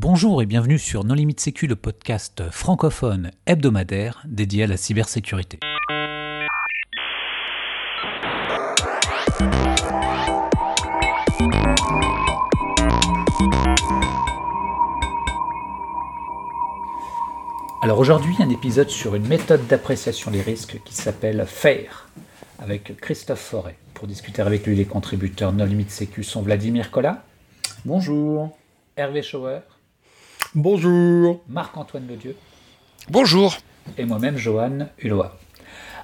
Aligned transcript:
Bonjour 0.00 0.40
et 0.42 0.46
bienvenue 0.46 0.78
sur 0.78 1.02
Non 1.02 1.14
Limite 1.14 1.40
Sécu, 1.40 1.66
le 1.66 1.74
podcast 1.74 2.44
francophone 2.52 3.32
hebdomadaire 3.46 4.22
dédié 4.26 4.62
à 4.62 4.66
la 4.68 4.76
cybersécurité. 4.76 5.58
Alors 17.82 17.98
aujourd'hui, 17.98 18.36
un 18.38 18.50
épisode 18.50 18.90
sur 18.90 19.16
une 19.16 19.26
méthode 19.26 19.66
d'appréciation 19.66 20.30
des 20.30 20.42
risques 20.42 20.80
qui 20.84 20.94
s'appelle 20.94 21.44
FAIR, 21.44 22.08
avec 22.60 22.96
Christophe 23.00 23.40
Forêt. 23.40 23.76
Pour 23.94 24.06
discuter 24.06 24.42
avec 24.42 24.64
lui, 24.64 24.76
les 24.76 24.84
contributeurs 24.84 25.52
Non 25.52 25.64
Limite 25.64 25.90
Sécu 25.90 26.22
sont 26.22 26.42
Vladimir 26.42 26.92
Collat. 26.92 27.24
Bonjour. 27.84 28.56
Hervé 28.96 29.22
Schauer. 29.22 29.62
Bonjour. 30.54 31.42
Marc-Antoine 31.48 32.06
Ledieu. 32.06 32.34
Bonjour. 33.10 33.58
Et 33.98 34.04
moi-même, 34.04 34.38
Johan 34.38 34.88
Hulot. 34.98 35.26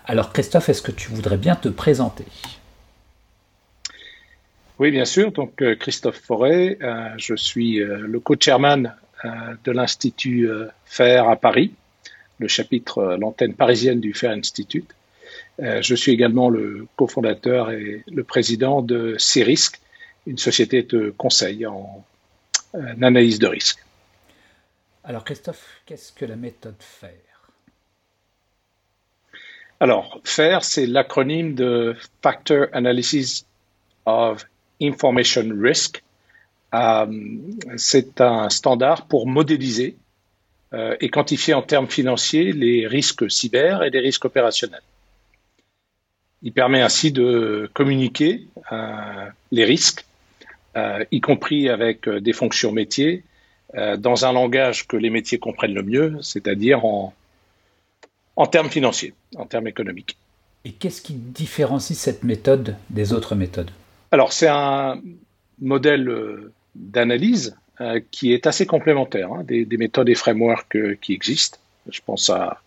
Alors 0.04 0.32
Christophe, 0.32 0.68
est-ce 0.68 0.82
que 0.82 0.92
tu 0.92 1.08
voudrais 1.08 1.38
bien 1.38 1.56
te 1.56 1.68
présenter? 1.68 2.24
Oui, 4.78 4.90
bien 4.90 5.06
sûr. 5.06 5.32
Donc 5.32 5.62
euh, 5.62 5.76
Christophe 5.76 6.20
Forêt, 6.20 6.76
euh, 6.82 7.08
je 7.16 7.34
suis 7.34 7.80
euh, 7.80 8.06
le 8.06 8.20
co-chairman 8.20 8.94
de 9.64 9.72
l'Institut 9.72 10.50
FAIR 10.84 11.30
à 11.30 11.36
Paris, 11.36 11.72
le 12.38 12.46
chapitre, 12.46 13.16
l'antenne 13.18 13.54
parisienne 13.54 13.98
du 13.98 14.12
FAIR 14.12 14.32
Institute. 14.32 14.94
je 15.58 15.94
suis 15.94 16.12
également 16.12 16.50
le 16.50 16.86
cofondateur 16.96 17.70
et 17.70 18.04
le 18.06 18.22
président 18.22 18.82
de 18.82 19.14
CIRISC, 19.16 19.80
une 20.26 20.36
société 20.36 20.82
de 20.82 21.14
conseil 21.16 21.64
en 21.64 22.04
analyse 23.00 23.38
de 23.38 23.46
risque. 23.46 23.78
Alors 25.06 25.22
Christophe, 25.22 25.82
qu'est-ce 25.84 26.12
que 26.12 26.24
la 26.24 26.36
méthode 26.36 26.76
FAIR? 26.78 27.10
Alors, 29.78 30.18
FAIR, 30.24 30.64
c'est 30.64 30.86
l'acronyme 30.86 31.54
de 31.54 31.94
Factor 32.22 32.68
Analysis 32.72 33.44
of 34.06 34.46
Information 34.80 35.46
Risk. 35.60 36.02
Euh, 36.72 37.06
c'est 37.76 38.22
un 38.22 38.48
standard 38.48 39.06
pour 39.06 39.26
modéliser 39.26 39.96
euh, 40.72 40.96
et 41.00 41.10
quantifier 41.10 41.52
en 41.52 41.60
termes 41.60 41.88
financiers 41.88 42.52
les 42.52 42.86
risques 42.86 43.30
cyber 43.30 43.82
et 43.82 43.90
les 43.90 44.00
risques 44.00 44.24
opérationnels. 44.24 44.82
Il 46.42 46.52
permet 46.54 46.80
ainsi 46.80 47.12
de 47.12 47.70
communiquer 47.74 48.46
euh, 48.72 49.26
les 49.52 49.64
risques, 49.66 50.06
y 51.12 51.20
compris 51.20 51.68
avec 51.68 52.08
des 52.08 52.32
fonctions 52.32 52.72
métiers, 52.72 53.22
dans 53.98 54.24
un 54.24 54.32
langage 54.32 54.86
que 54.86 54.96
les 54.96 55.10
métiers 55.10 55.38
comprennent 55.38 55.74
le 55.74 55.82
mieux, 55.82 56.18
c'est-à-dire 56.22 56.84
en, 56.84 57.12
en 58.36 58.46
termes 58.46 58.70
financiers, 58.70 59.14
en 59.36 59.46
termes 59.46 59.66
économiques. 59.66 60.16
Et 60.64 60.72
qu'est-ce 60.72 61.02
qui 61.02 61.14
différencie 61.14 61.98
cette 61.98 62.24
méthode 62.24 62.76
des 62.90 63.12
autres 63.12 63.34
méthodes? 63.34 63.70
Alors, 64.10 64.32
c'est 64.32 64.48
un 64.48 65.00
modèle 65.60 66.08
euh, 66.08 66.52
d'analyse 66.74 67.56
euh, 67.80 68.00
qui 68.10 68.32
est 68.32 68.46
assez 68.46 68.66
complémentaire 68.66 69.32
hein, 69.32 69.44
des, 69.44 69.66
méthodes 69.76 70.08
et 70.08 70.14
frameworks 70.14 70.76
euh, 70.76 70.96
qui 71.00 71.12
existent. 71.12 71.58
Je 71.90 72.00
pense 72.04 72.30
à 72.30 72.60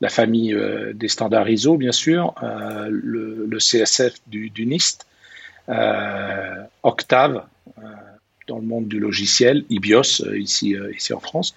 la 0.00 0.08
famille 0.08 0.56
des 0.92 1.08
standards 1.08 1.48
ISO, 1.48 1.76
bien 1.76 1.92
sûr, 1.92 2.34
le, 2.42 3.58
CSF 3.58 4.14
du, 4.26 4.66
NIST, 4.66 5.06
Octave 6.82 7.46
dans 8.46 8.58
le 8.58 8.64
monde 8.64 8.88
du 8.88 8.98
logiciel, 8.98 9.64
IBIOS 9.70 10.24
ici, 10.36 10.76
ici 10.94 11.12
en 11.12 11.20
France, 11.20 11.54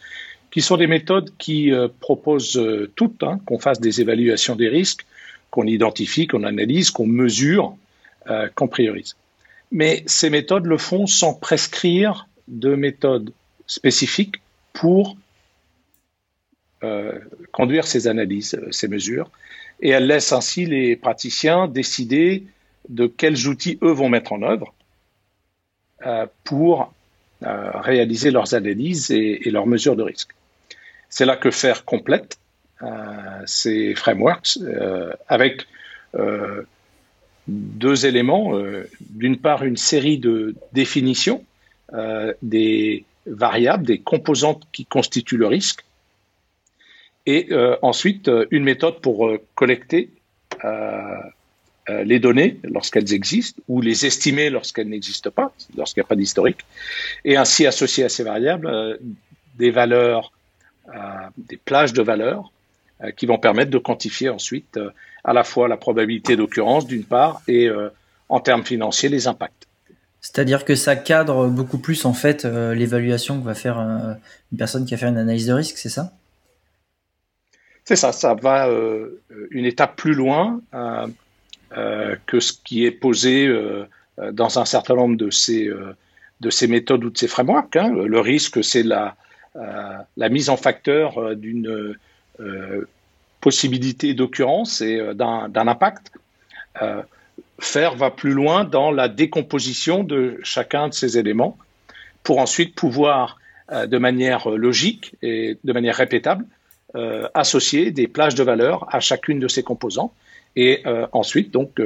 qui 0.51 0.61
sont 0.61 0.77
des 0.77 0.87
méthodes 0.87 1.31
qui 1.37 1.71
euh, 1.71 1.87
proposent 1.99 2.57
euh, 2.57 2.91
toutes 2.95 3.23
hein, 3.23 3.39
qu'on 3.45 3.59
fasse 3.59 3.79
des 3.79 4.01
évaluations 4.01 4.55
des 4.55 4.69
risques, 4.69 5.05
qu'on 5.49 5.65
identifie, 5.65 6.27
qu'on 6.27 6.43
analyse, 6.43 6.91
qu'on 6.91 7.07
mesure, 7.07 7.77
euh, 8.29 8.49
qu'on 8.55 8.67
priorise. 8.67 9.15
Mais 9.71 10.03
ces 10.05 10.29
méthodes 10.29 10.65
le 10.65 10.77
font 10.77 11.07
sans 11.07 11.33
prescrire 11.33 12.27
de 12.47 12.75
méthodes 12.75 13.31
spécifiques 13.67 14.41
pour 14.73 15.17
conduire 17.51 17.87
ces 17.87 18.07
analyses, 18.07 18.59
ces 18.69 18.87
mesures, 18.87 19.31
et 19.81 19.89
elles 19.89 20.05
laissent 20.05 20.31
ainsi 20.31 20.65
les 20.65 20.95
praticiens 20.95 21.67
décider 21.67 22.45
de 22.87 23.07
quels 23.07 23.47
outils 23.47 23.79
eux 23.81 23.91
vont 23.91 24.09
mettre 24.09 24.31
en 24.31 24.43
œuvre 24.43 24.73
pour 26.43 26.93
réaliser 27.41 28.31
leurs 28.31 28.53
analyses 28.53 29.11
et, 29.11 29.49
leurs 29.49 29.67
mesures 29.67 29.95
de 29.95 30.03
risque. 30.03 30.31
C'est 31.09 31.25
là 31.25 31.35
que 31.35 31.51
faire 31.51 31.85
complète 31.85 32.37
euh, 32.81 32.87
ces 33.45 33.95
frameworks 33.95 34.57
euh, 34.61 35.11
avec 35.27 35.65
euh, 36.15 36.63
deux 37.47 38.05
éléments. 38.05 38.53
D'une 38.99 39.37
part, 39.37 39.63
une 39.63 39.77
série 39.77 40.17
de 40.17 40.55
définitions 40.73 41.43
des 42.41 43.05
variables, 43.25 43.85
des 43.85 43.99
composantes 43.99 44.63
qui 44.73 44.85
constituent 44.85 45.37
le 45.37 45.47
risque, 45.47 45.85
et 47.25 47.49
ensuite 47.81 48.29
une 48.51 48.65
méthode 48.65 48.99
pour 48.99 49.31
collecter 49.55 50.09
les 51.87 52.19
données 52.19 52.59
lorsqu'elles 52.63 53.13
existent 53.13 53.61
ou 53.67 53.79
les 53.79 54.05
estimer 54.05 54.49
lorsqu'elles 54.49 54.89
n'existent 54.89 55.31
pas, 55.31 55.53
lorsqu'il 55.77 56.01
n'y 56.01 56.05
a 56.05 56.09
pas 56.09 56.15
d'historique, 56.15 56.65
et 57.23 57.37
ainsi 57.37 57.65
associer 57.65 58.03
à 58.03 58.09
ces 58.09 58.23
variables 58.23 58.99
des 59.57 59.71
valeurs 59.71 60.33
des 61.37 61.57
plages 61.57 61.93
de 61.93 62.01
valeur 62.01 62.51
euh, 63.03 63.11
qui 63.11 63.27
vont 63.27 63.37
permettre 63.37 63.69
de 63.69 63.77
quantifier 63.77 64.29
ensuite 64.29 64.77
euh, 64.77 64.89
à 65.23 65.31
la 65.31 65.43
fois 65.43 65.67
la 65.67 65.77
probabilité 65.77 66.35
d'occurrence 66.35 66.87
d'une 66.87 67.03
part 67.03 67.43
et 67.47 67.67
euh, 67.67 67.89
en 68.27 68.39
termes 68.39 68.63
financiers 68.63 69.07
les 69.07 69.27
impacts. 69.27 69.67
C'est-à-dire 70.19 70.65
que 70.65 70.73
ça 70.73 70.95
cadre 70.95 71.47
beaucoup 71.47 71.77
plus 71.77 72.05
en 72.05 72.13
fait 72.13 72.43
l'évaluation 72.43 73.39
que 73.39 73.45
va 73.45 73.53
faire 73.53 73.77
une 73.77 74.57
personne 74.57 74.85
qui 74.85 74.95
va 74.95 74.97
faire 74.97 75.09
une 75.09 75.17
analyse 75.17 75.45
de 75.45 75.53
risque, 75.53 75.77
c'est 75.77 75.89
ça? 75.89 76.11
C'est 77.85 77.95
ça, 77.95 78.11
ça 78.11 78.33
va 78.33 78.67
une 79.51 79.65
étape 79.65 79.95
plus 79.95 80.13
loin 80.13 80.59
que 82.27 82.39
ce 82.39 82.53
qui 82.53 82.85
est 82.85 82.91
posé 82.91 83.49
dans 84.31 84.59
un 84.59 84.65
certain 84.65 84.95
nombre 84.95 85.17
de 85.17 85.29
ces, 85.31 85.69
de 86.41 86.49
ces 86.49 86.67
méthodes 86.67 87.03
ou 87.03 87.09
de 87.09 87.17
ces 87.17 87.27
frameworks. 87.27 87.75
Hein. 87.75 87.91
Le 87.93 88.19
risque, 88.19 88.63
c'est 88.63 88.83
la, 88.83 89.15
euh, 89.57 89.97
la 90.17 90.29
mise 90.29 90.49
en 90.49 90.57
facteur 90.57 91.17
euh, 91.17 91.35
d'une 91.35 91.95
euh, 92.39 92.87
possibilité 93.41 94.13
d'occurrence 94.13 94.81
et 94.81 95.13
d'un 95.15 95.67
impact. 95.67 96.11
faire 97.59 97.95
va 97.95 98.11
plus 98.11 98.31
loin 98.31 98.63
dans 98.65 98.91
la 98.91 99.07
décomposition 99.07 100.03
de 100.03 100.39
chacun 100.43 100.89
de 100.89 100.93
ces 100.93 101.17
éléments 101.17 101.57
pour 102.23 102.39
ensuite 102.39 102.75
pouvoir, 102.75 103.39
de 103.71 103.97
manière 103.97 104.49
logique 104.49 105.15
et 105.21 105.57
de 105.63 105.73
manière 105.73 105.95
répétable, 105.95 106.45
associer 107.33 107.91
des 107.91 108.07
plages 108.07 108.35
de 108.35 108.43
valeur 108.43 108.87
à 108.93 108.99
chacune 108.99 109.39
de 109.39 109.47
ces 109.47 109.63
composants 109.63 110.13
et 110.55 110.83
ensuite 111.11 111.51
donc 111.51 111.79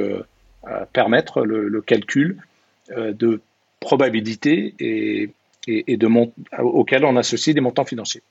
permettre 0.92 1.42
le, 1.42 1.80
calcul 1.80 2.38
de 2.96 3.40
probabilité 3.80 4.74
et 4.78 5.96
de 5.96 6.08
auxquels 6.60 7.04
on 7.04 7.16
associe 7.16 7.54
des 7.54 7.60
montants 7.60 7.84
financiers. 7.84 8.22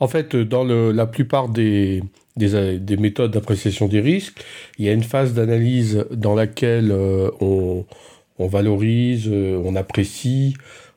En 0.00 0.08
fait, 0.08 0.36
dans 0.36 0.64
la 0.64 1.06
plupart 1.06 1.48
des, 1.48 2.02
des, 2.36 2.96
méthodes 2.96 3.30
d'appréciation 3.30 3.88
des 3.88 4.00
risques, 4.00 4.44
il 4.78 4.84
y 4.84 4.88
a 4.88 4.92
une 4.92 5.02
phase 5.02 5.34
d'analyse 5.34 6.04
dans 6.10 6.34
laquelle 6.34 6.90
euh, 6.90 7.30
on, 7.40 8.46
valorise, 8.46 9.28
euh, 9.28 9.60
on 9.64 9.76
apprécie, 9.76 10.54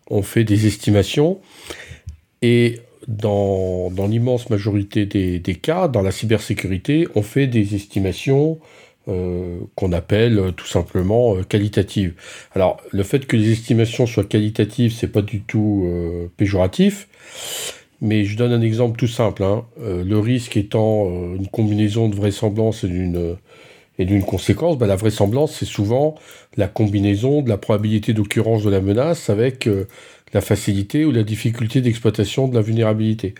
on 0.09 0.21
fait 0.21 0.43
des 0.43 0.67
estimations. 0.67 1.39
Et 2.41 2.81
dans, 3.07 3.89
l'immense 4.09 4.49
majorité 4.49 5.05
des, 5.05 5.55
cas, 5.55 5.87
dans 5.87 6.01
la 6.01 6.11
cybersécurité, 6.11 7.07
on 7.15 7.21
fait 7.21 7.47
des 7.47 7.75
estimations 7.75 8.59
euh, 9.09 9.59
qu'on 9.75 9.93
appelle 9.93 10.37
euh, 10.37 10.51
tout 10.51 10.65
simplement 10.65 11.37
euh, 11.37 11.43
qualitative. 11.43 12.13
Alors, 12.53 12.81
le 12.91 13.03
fait 13.03 13.25
que 13.25 13.37
les 13.37 13.51
estimations 13.53 14.05
soient 14.05 14.25
qualitatives, 14.25 14.91
c'est 14.91 15.07
pas 15.07 15.21
du 15.21 15.41
tout 15.41 15.89
péjoratif, 16.35 17.07
mais 18.01 18.25
je 18.25 18.35
donne 18.35 18.51
un 18.51 18.61
exemple 18.61 18.97
tout 18.97 19.07
simple. 19.07 19.43
Hein. 19.43 19.65
le 19.79 20.19
risque 20.19 20.57
étant 20.57 21.09
une 21.35 21.47
combinaison 21.47 22.09
de 22.09 22.15
vraisemblance 22.15 22.83
et 22.83 22.87
d'une 22.87 23.37
et 23.99 24.05
d'une 24.05 24.23
conséquence, 24.23 24.77
bah, 24.77 24.85
la 24.85 24.95
vraisemblance, 24.95 25.55
c'est 25.55 25.65
souvent 25.65 26.15
la 26.55 26.67
combinaison 26.67 27.41
de 27.41 27.49
la 27.49 27.57
probabilité 27.57 28.13
d'occurrence 28.13 28.63
de 28.63 28.69
la 28.69 28.79
menace 28.79 29.31
avec 29.31 29.67
la 30.33 30.41
facilité 30.41 31.03
ou 31.03 31.11
la 31.11 31.23
difficulté 31.23 31.81
d'exploitation 31.81 32.47
de 32.47 32.55
la 32.55 32.61
vulnérabilité. 32.61 33.33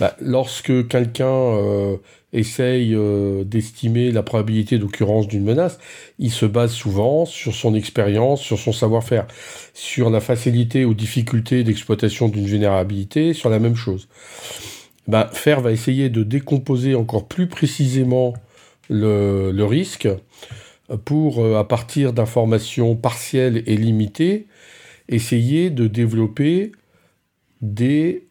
Bah, 0.00 0.16
Lorsque 0.20 0.88
quelqu'un 0.88 1.98
essaye 2.32 2.96
d'estimer 3.44 4.10
la 4.12 4.22
probabilité 4.22 4.78
d'occurrence 4.78 5.28
d'une 5.28 5.44
menace, 5.44 5.78
il 6.18 6.30
se 6.30 6.46
base 6.46 6.72
souvent 6.72 7.24
sur 7.24 7.54
son 7.54 7.74
expérience, 7.74 8.40
sur 8.40 8.58
son 8.58 8.72
savoir-faire, 8.72 9.26
sur 9.74 10.10
la 10.10 10.20
facilité 10.20 10.84
ou 10.84 10.94
difficulté 10.94 11.64
d'exploitation 11.64 12.28
d'une 12.28 12.46
vulnérabilité, 12.46 13.32
sur 13.32 13.50
la 13.50 13.58
même 13.58 13.76
chose. 13.76 14.08
Bah, 15.06 15.30
Faire 15.32 15.62
va 15.62 15.72
essayer 15.72 16.10
de 16.10 16.22
décomposer 16.22 16.94
encore 16.94 17.26
plus 17.26 17.46
précisément 17.46 18.34
le, 18.90 19.50
le 19.52 19.64
risque 19.64 20.08
pour, 21.04 21.44
à 21.56 21.66
partir 21.66 22.12
d'informations 22.12 22.96
partielles 22.96 23.62
et 23.66 23.76
limitées, 23.76 24.46
essayer 25.08 25.70
de 25.70 25.86
développer 25.86 26.72
des 27.60 28.27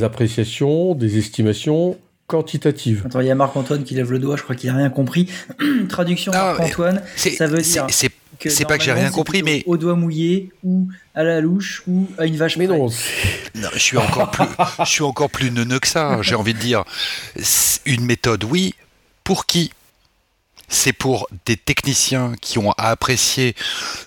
appréciations, 0.00 0.94
des 0.94 1.18
estimations 1.18 1.98
quantitatives. 2.26 3.02
Attends, 3.04 3.20
il 3.20 3.26
y 3.26 3.30
a 3.30 3.34
Marc-Antoine 3.34 3.84
qui 3.84 3.94
lève 3.94 4.10
le 4.10 4.18
doigt, 4.18 4.36
je 4.36 4.42
crois 4.42 4.56
qu'il 4.56 4.70
n'a 4.70 4.76
rien 4.76 4.90
compris. 4.90 5.28
Traduction 5.88 6.32
Marc-Antoine, 6.32 7.02
ça 7.16 7.46
veut 7.46 7.60
dire 7.60 7.86
c'est 8.48 8.64
pas 8.64 8.78
que 8.78 8.84
j'ai 8.84 8.92
rien 8.92 9.10
compris, 9.10 9.42
mais 9.42 9.62
au 9.66 9.76
doigt 9.76 9.94
mouillé 9.94 10.50
ou 10.64 10.88
à 11.14 11.22
la 11.22 11.40
louche 11.40 11.82
ou 11.86 12.08
à 12.18 12.26
une 12.26 12.36
vache. 12.36 12.56
Mais 12.56 12.66
non, 12.66 12.88
non, 13.54 13.68
je 13.72 13.78
suis 13.78 13.98
encore 13.98 14.30
plus, 14.30 14.44
je 14.80 14.90
suis 14.90 15.02
encore 15.02 15.30
plus 15.30 15.50
neuneux 15.50 15.78
que 15.78 15.88
ça. 15.88 16.18
J'ai 16.22 16.34
envie 16.34 16.54
de 16.54 16.58
dire 16.58 16.84
une 17.86 18.04
méthode, 18.04 18.44
oui. 18.44 18.74
Pour 19.24 19.46
qui? 19.46 19.72
C'est 20.68 20.92
pour 20.92 21.28
des 21.46 21.56
techniciens 21.56 22.34
qui 22.40 22.58
ont 22.58 22.72
à 22.72 22.88
apprécier 22.88 23.54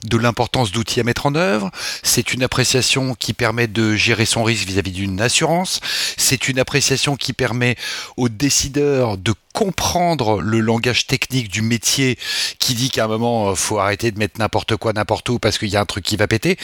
de 0.04 0.18
l'importance 0.18 0.72
d'outils 0.72 1.00
à 1.00 1.04
mettre 1.04 1.26
en 1.26 1.36
œuvre, 1.36 1.72
c'est 2.04 2.34
une 2.34 2.44
appréciation 2.44 3.16
qui 3.16 3.34
permet 3.34 3.68
de 3.68 3.96
gérer 3.96 4.26
son 4.26 4.44
risque 4.44 4.68
vis-à-vis 4.68 4.92
d'une 4.92 5.22
assurance, 5.22 5.80
c'est 6.18 6.48
une 6.48 6.60
appréciation 6.60 7.16
qui 7.16 7.34
permet 7.34 7.76
aux 8.18 8.30
décideurs 8.30 9.18
de 9.18 9.34
comprendre 9.54 10.42
le 10.42 10.60
langage 10.60 11.08
technique 11.08 11.50
du 11.50 11.62
métier 11.62 12.18
qui 12.60 12.74
dit 12.74 12.90
qu'à 12.90 13.06
un 13.06 13.08
moment, 13.08 13.52
il 13.52 13.58
faut 13.58 13.80
arrêter 13.80 14.12
de 14.12 14.20
mettre 14.20 14.40
n'importe 14.40 14.76
quoi 14.76 14.94
n'importe 14.94 15.30
où 15.30 15.40
parce 15.40 15.58
qu'il 15.58 15.70
y 15.70 15.78
a 15.78 15.82
un 15.82 15.86
truc 15.86 16.04
qui 16.04 16.18
va 16.18 16.28
péter. 16.28 16.58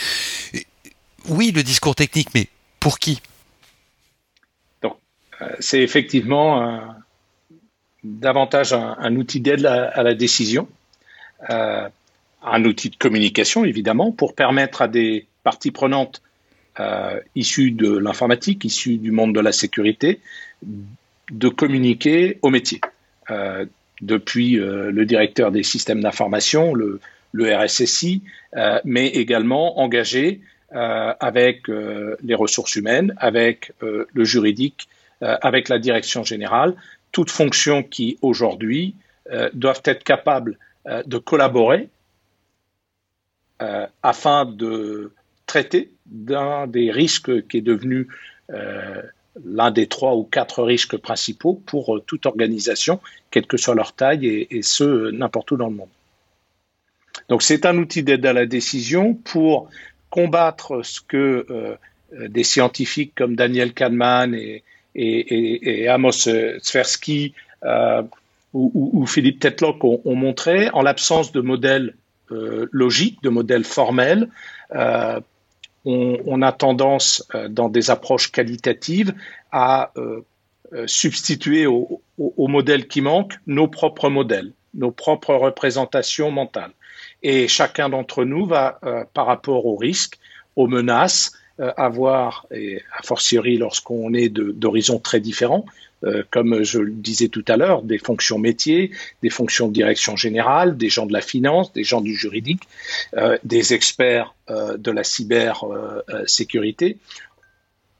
Oui, 1.30 1.52
le 1.52 1.64
discours 1.64 1.96
technique, 1.96 2.30
mais 2.34 2.48
pour 2.80 3.00
qui? 3.00 3.22
Euh, 5.42 5.48
c'est 5.60 5.82
effectivement 5.82 6.82
davantage 8.04 8.74
un, 8.74 9.16
outil 9.16 9.40
d'aide 9.40 9.66
à, 9.66 10.04
la 10.04 10.14
décision, 10.14 10.68
euh, 11.50 11.88
un 12.44 12.66
outil 12.66 12.90
de 12.90 12.96
communication 12.96 13.64
évidemment, 13.64 14.12
pour 14.12 14.34
permettre 14.34 14.82
à 14.82 14.88
des 14.88 15.28
parties 15.44 15.72
prenantes 15.72 16.22
euh, 16.80 17.20
issues 17.36 17.72
de 17.72 17.98
l'informatique, 17.98 18.66
issues 18.66 18.98
du 18.98 19.12
monde 19.12 19.36
de 19.36 19.40
la 19.40 19.52
sécurité, 19.52 20.20
de 21.32 21.50
communiquer 21.50 22.40
au 22.42 22.50
métier. 22.50 22.82
Euh, 23.30 23.66
depuis 24.02 24.54
le 24.54 25.06
directeur 25.06 25.52
des 25.52 25.62
systèmes 25.62 26.02
d'information, 26.02 26.74
le, 26.74 27.00
le, 27.34 27.56
RSSI, 27.56 28.24
mais 28.84 29.10
également 29.10 29.80
engagé 29.80 30.42
avec 30.72 31.68
les 31.68 32.34
ressources 32.34 32.76
humaines, 32.76 33.14
avec 33.18 33.74
le 33.80 34.24
juridique, 34.24 34.88
avec 35.22 35.70
la 35.70 35.78
direction 35.78 36.24
générale, 36.24 36.74
toutes 37.12 37.32
fonctions 37.32 37.84
qui 37.84 38.18
aujourd'hui 38.22 38.96
euh, 39.32 39.50
doivent 39.54 39.82
être 39.86 40.04
capables 40.04 40.58
euh, 40.88 41.04
de 41.06 41.18
collaborer 41.18 41.90
euh, 43.62 43.86
afin 44.02 44.46
de 44.46 45.14
traiter 45.46 45.92
d'un 46.06 46.68
des 46.68 46.92
risques 46.92 47.48
qui 47.48 47.58
est 47.58 47.62
devenu 47.62 48.08
l'un 49.46 49.72
des 49.72 49.88
trois 49.88 50.14
ou 50.18 50.24
quatre 50.24 50.62
risques 50.62 50.98
principaux 50.98 51.54
pour 51.54 52.02
toute 52.06 52.26
organisation, 52.26 53.00
quelle 53.30 53.48
que 53.48 53.56
soit 53.56 53.76
leur 53.76 53.94
taille 53.94 54.28
et, 54.28 54.58
et 54.58 54.62
ce, 54.62 55.10
n'importe 55.12 55.52
où 55.52 55.58
dans 55.58 55.70
le 55.70 55.76
monde. 55.76 55.90
Donc 57.30 57.42
c'est 57.42 57.66
un 57.66 57.78
outil 57.78 58.04
d'aide 58.04 58.26
à 58.26 58.34
la 58.34 58.46
décision 58.46 59.14
pour 59.14 59.70
combattre 60.10 60.84
ce 60.84 61.00
que 61.00 61.78
des 62.12 62.44
scientifiques 62.44 63.14
comme 63.16 63.38
Daniel 63.38 63.74
Kahneman 63.74 64.36
et, 64.36 64.64
et, 64.96 65.88
Amos 65.88 66.28
Tversky 66.64 67.34
euh, 67.64 68.04
ou, 68.54 69.06
Philippe 69.06 69.40
Tetlock 69.40 69.84
ont, 69.84 70.16
montré, 70.16 70.70
en 70.72 70.82
l'absence 70.82 71.32
de 71.32 71.40
modèles 71.40 71.96
euh, 72.32 72.68
logiques, 72.72 73.24
de 73.24 73.30
modèles 73.30 73.64
formels, 73.64 74.28
euh, 74.76 75.20
on, 75.86 76.42
a 76.42 76.52
tendance, 76.52 77.28
dans 77.50 77.70
des 77.70 77.90
approches 77.90 78.32
qualitatives, 78.32 79.16
à 79.52 79.92
substituer 80.86 81.66
au, 81.66 82.02
au, 82.20 82.48
modèle 82.48 82.88
qui 82.88 83.02
manque 83.02 83.34
nos 83.48 83.68
propres 83.68 84.10
modèles, 84.10 84.52
nos 84.76 84.92
propres 84.92 85.34
représentations 85.34 86.30
mentales. 86.30 86.72
Et 87.24 87.48
chacun 87.48 87.90
d'entre 87.90 88.26
nous 88.26 88.46
va, 88.46 88.80
par 89.16 89.26
rapport 89.26 89.66
aux 89.66 89.76
risques, 89.76 90.20
aux 90.56 90.68
menaces, 90.68 91.32
euh, 91.32 91.38
avoir, 91.78 92.48
et 92.52 92.82
a 92.98 93.04
fortiori 93.04 93.58
lorsqu'on 93.58 94.14
est 94.14 94.30
d'horizons 94.30 95.00
très 95.00 95.20
différents, 95.20 95.66
euh, 96.04 96.24
comme 96.32 96.64
je 96.64 96.80
le 96.80 96.92
disais 96.92 97.28
tout 97.28 97.46
à 97.48 97.58
l'heure, 97.58 97.84
des 97.84 98.00
fonctions 98.00 98.40
métiers, 98.40 98.92
des 99.22 99.30
fonctions 99.30 99.68
de 99.68 99.74
direction 99.74 100.16
générale, 100.16 100.76
des 100.76 100.90
gens 100.90 101.06
de 101.06 101.14
la 101.14 101.22
finance, 101.22 101.72
des 101.74 101.84
gens 101.84 102.02
du 102.02 102.16
juridique, 102.16 102.64
euh, 103.16 103.38
des 103.44 103.74
experts 103.74 104.34
de 104.50 104.92
la 104.92 105.06
cybersécurité. 105.06 106.98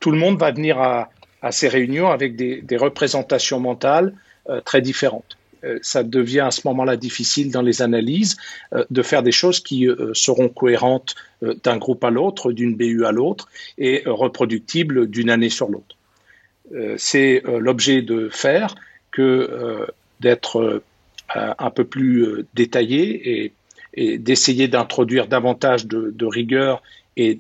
Tout 0.02 0.12
le 0.12 0.18
monde 0.18 0.38
va 0.38 0.52
venir 0.52 0.82
à, 0.82 1.10
ces 1.52 1.70
réunions 1.70 2.10
avec 2.10 2.36
des 2.36 2.78
représentations 2.78 3.62
mentales 3.62 4.14
très 4.66 4.82
différentes. 4.82 5.38
Euh, 5.64 5.80
ça 5.82 6.04
devient 6.04 6.42
à 6.42 6.52
ce 6.52 6.62
moment-là 6.66 6.98
difficile 6.98 7.52
dans 7.52 7.62
les 7.62 7.82
analyses 7.82 8.38
euh, 8.74 8.86
de 8.90 9.02
faire 9.02 9.24
des 9.24 9.32
choses 9.32 9.60
qui 9.60 9.88
euh, 9.88 10.12
seront 10.14 10.50
cohérentes 10.50 11.16
d'un 11.64 11.78
groupe 11.78 12.04
à 12.04 12.12
l'autre, 12.12 12.52
d'une 12.52 12.76
BU 12.76 13.04
à 13.06 13.12
l'autre, 13.12 13.50
et 13.80 14.04
reproductibles 14.06 15.10
d'une 15.10 15.32
année 15.32 15.50
sur 15.50 15.70
l'autre. 15.70 15.98
C'est 16.98 17.42
l'objet 17.48 18.04
de 18.04 18.30
faire 18.30 18.76
que 19.10 19.88
d'être 20.20 20.84
un 21.34 21.70
peu 21.72 21.84
plus 21.84 22.46
détaillé 22.54 23.52
et, 23.98 24.20
d'essayer 24.20 24.68
d'introduire 24.68 25.28
davantage 25.28 25.88
de, 25.88 26.12
de, 26.16 26.26
rigueur 26.28 26.84
et 27.18 27.40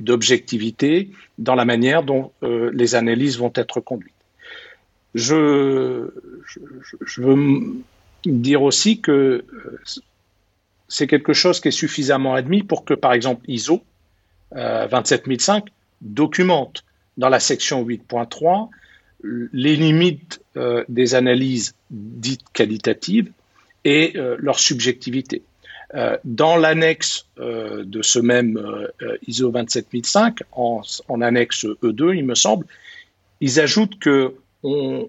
d'objectivité 0.00 1.10
dans 1.36 1.54
la 1.54 1.66
manière 1.66 2.02
dont 2.02 2.32
les 2.40 2.94
analyses 2.94 3.38
vont 3.38 3.52
être 3.54 3.80
conduites. 3.80 4.17
Je, 5.14 6.10
veux 7.16 7.82
dire 8.24 8.62
aussi 8.62 9.00
que 9.00 9.12
euh, 9.12 9.84
c'est 10.88 11.06
quelque 11.06 11.32
chose 11.32 11.60
qui 11.60 11.68
est 11.68 11.72
suffisamment 11.72 12.34
admis 12.34 12.62
pour 12.62 12.84
que, 12.84 12.94
par 12.94 13.12
exemple, 13.12 13.42
ISO 13.48 13.82
27005 14.52 15.64
euh, 15.64 15.70
documente 16.00 16.84
dans 17.16 17.28
la 17.28 17.40
section 17.40 17.84
8.3 17.84 18.68
les 19.52 19.76
limites 19.76 20.40
euh, 20.56 20.84
des 20.88 21.14
analyses 21.14 21.74
dites 21.90 22.44
qualitatives 22.52 23.32
et 23.84 24.12
leur 24.38 24.58
subjectivité. 24.58 25.42
dans 26.24 26.56
l'annexe 26.56 27.26
de 27.38 28.02
ce 28.02 28.18
même 28.18 28.60
ISO 29.26 29.50
27005, 29.50 30.40
en, 30.52 30.82
en, 31.08 31.20
annexe 31.22 31.64
E2, 31.82 32.14
il 32.14 32.26
me 32.26 32.34
semble, 32.34 32.66
ils 33.40 33.60
ajoutent 33.60 33.98
que 33.98 34.34
on, 34.62 35.08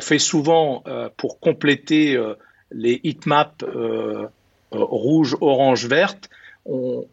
fait 0.00 0.18
souvent, 0.18 0.82
euh, 0.86 1.08
pour 1.16 1.40
compléter 1.40 2.16
euh, 2.16 2.34
les 2.70 3.00
heatmaps 3.04 3.64
euh, 3.64 4.26
rouge, 4.70 5.36
orange, 5.40 5.86
verte, 5.86 6.30
on, 6.66 7.06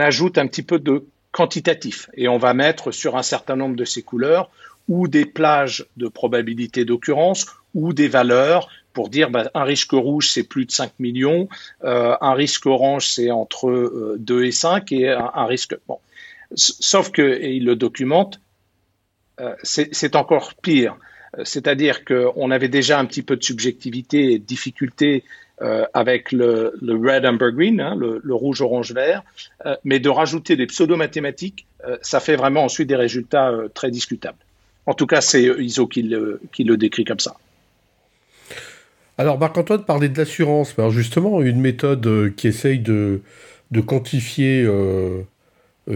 ajoute 0.00 0.38
un 0.38 0.46
petit 0.46 0.62
peu 0.62 0.78
de 0.78 1.04
quantitatif 1.30 2.08
et 2.14 2.28
on 2.28 2.38
va 2.38 2.54
mettre 2.54 2.90
sur 2.90 3.16
un 3.16 3.22
certain 3.22 3.56
nombre 3.56 3.76
de 3.76 3.84
ces 3.84 4.02
couleurs 4.02 4.50
ou 4.88 5.06
des 5.06 5.24
plages 5.24 5.86
de 5.96 6.08
probabilité 6.08 6.84
d'occurrence 6.84 7.46
ou 7.74 7.92
des 7.92 8.08
valeurs 8.08 8.68
pour 8.92 9.08
dire 9.08 9.30
bah, 9.30 9.50
un 9.54 9.62
risque 9.62 9.92
rouge 9.92 10.30
c'est 10.30 10.42
plus 10.42 10.66
de 10.66 10.72
5 10.72 10.92
millions, 10.98 11.48
un 11.82 12.34
risque 12.34 12.66
orange 12.66 13.06
c'est 13.06 13.30
entre 13.30 14.16
2 14.18 14.44
et 14.44 14.52
5 14.52 14.90
et 14.92 15.10
un, 15.10 15.46
risque... 15.46 15.76
Bon. 15.86 15.98
Sauf 16.54 17.10
que, 17.10 17.22
et 17.22 17.60
le 17.60 17.76
documente, 17.76 18.40
c'est 19.62 20.16
encore 20.16 20.54
pire. 20.54 20.96
C'est-à-dire 21.44 22.04
qu'on 22.04 22.50
avait 22.50 22.68
déjà 22.68 22.98
un 22.98 23.06
petit 23.06 23.22
peu 23.22 23.36
de 23.36 23.42
subjectivité 23.42 24.32
et 24.32 24.38
de 24.38 24.44
difficulté 24.44 25.24
euh, 25.62 25.84
avec 25.94 26.32
le, 26.32 26.72
red 26.82 27.24
amber 27.24 27.52
green, 27.52 27.80
hein, 27.80 27.94
le, 27.94 28.34
rouge 28.34 28.62
orange 28.62 28.92
vert, 28.92 29.22
euh, 29.64 29.76
mais 29.84 30.00
de 30.00 30.08
rajouter 30.08 30.56
des 30.56 30.66
pseudo-mathématiques, 30.66 31.66
euh, 31.86 31.96
ça 32.02 32.18
fait 32.18 32.34
vraiment 32.34 32.64
ensuite 32.64 32.88
des 32.88 32.96
résultats 32.96 33.52
très 33.72 33.92
discutables. 33.92 34.38
En 34.86 34.94
tout 34.94 35.06
cas, 35.06 35.20
c'est 35.20 35.44
ISO 35.44 35.86
qui 35.86 36.02
le, 36.02 36.40
décrit 36.76 37.04
comme 37.04 37.20
ça. 37.20 37.36
Alors, 39.18 39.38
Marc-Antoine 39.38 39.84
parlait 39.84 40.08
de 40.08 40.18
l'assurance. 40.18 40.74
Justement, 40.90 41.40
une 41.42 41.60
méthode 41.60 42.34
qui 42.34 42.48
essaye 42.48 42.80
de 42.80 43.20
quantifier 43.86 44.66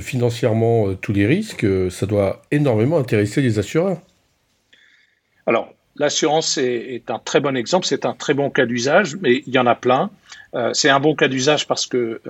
financièrement 0.00 0.94
tous 0.94 1.12
les 1.12 1.26
risques, 1.26 1.66
ça 1.90 2.06
doit 2.06 2.42
énormément 2.50 2.98
intéresser 2.98 3.40
les 3.40 3.58
assureurs. 3.58 3.98
Alors, 5.46 5.72
l'assurance 5.96 6.58
est, 6.58 7.08
un 7.08 7.18
très 7.18 7.40
bon 7.40 7.56
exemple, 7.56 7.86
c'est 7.86 8.04
un 8.04 8.12
très 8.12 8.34
bon 8.34 8.50
cas 8.50 8.66
d'usage, 8.66 9.16
mais 9.20 9.42
il 9.46 9.54
y 9.54 9.58
en 9.58 9.66
a 9.66 9.74
plein. 9.74 10.10
c'est 10.72 10.88
un 10.88 11.00
bon 11.00 11.14
cas 11.14 11.28
d'usage 11.28 11.66
parce 11.66 11.86
que, 11.86 12.20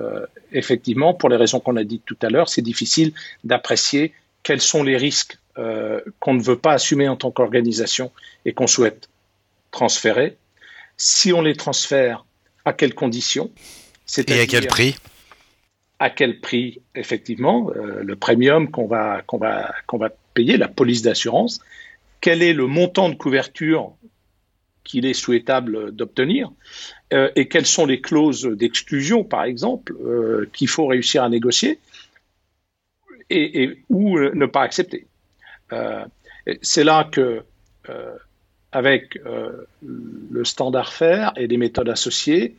effectivement, 0.51 1.13
pour 1.13 1.29
les 1.29 1.35
raisons 1.35 1.59
qu'on 1.59 1.75
a 1.77 1.83
dites 1.83 2.03
tout 2.05 2.17
à 2.21 2.29
l'heure, 2.29 2.47
c'est 2.47 2.61
difficile 2.61 3.13
d'apprécier 3.43 4.13
quels 4.43 4.61
sont 4.61 4.83
les 4.83 4.97
risques 4.97 5.37
qu'on 5.55 6.33
ne 6.33 6.41
veut 6.41 6.57
pas 6.57 6.73
assumer 6.73 7.07
en 7.07 7.15
tant 7.15 7.31
qu'organisation 7.31 8.11
et 8.45 8.53
qu'on 8.53 8.67
souhaite 8.67 9.09
transférer. 9.71 10.37
Si 10.97 11.33
on 11.33 11.41
les 11.41 11.55
transfère, 11.55 12.25
à 12.65 12.73
quelles 12.73 12.95
conditions? 12.95 13.51
Et 14.27 14.39
à 14.39 14.47
quel 14.47 14.67
prix? 14.67 14.95
À 15.99 16.11
quel 16.11 16.39
prix, 16.39 16.81
effectivement, 16.93 17.71
euh, 17.71 18.03
le 18.03 18.15
premium 18.15 18.69
qu'on 18.69 18.87
va, 18.87 19.23
qu'on 19.25 19.37
va, 19.37 19.73
qu'on 19.87 19.97
va 19.97 20.09
payer, 20.35 20.57
la 20.57 20.67
police 20.67 21.01
d'assurance. 21.01 21.59
Quel 22.21 22.43
est 22.43 22.53
le 22.53 22.67
montant 22.67 23.09
de 23.09 23.15
couverture 23.15 23.93
qu'il 24.83 25.05
est 25.05 25.13
souhaitable 25.13 25.91
d'obtenir 25.91 26.51
euh, 27.13 27.31
et 27.35 27.47
quelles 27.47 27.65
sont 27.65 27.85
les 27.85 27.99
clauses 27.99 28.43
d'exclusion, 28.43 29.23
par 29.23 29.43
exemple, 29.43 29.95
euh, 30.01 30.47
qu'il 30.53 30.67
faut 30.67 30.85
réussir 30.85 31.23
à 31.23 31.29
négocier 31.29 31.79
et, 33.29 33.63
et 33.63 33.83
ou 33.89 34.19
ne 34.19 34.45
pas 34.45 34.61
accepter. 34.61 35.07
c'est 36.61 36.85
là 36.85 37.09
que 37.11 37.43
avec 38.71 39.19
le 39.81 40.45
standard 40.45 40.93
FAIR 40.93 41.33
et 41.35 41.47
des 41.47 41.57
méthodes 41.57 41.89
associées 41.89 42.55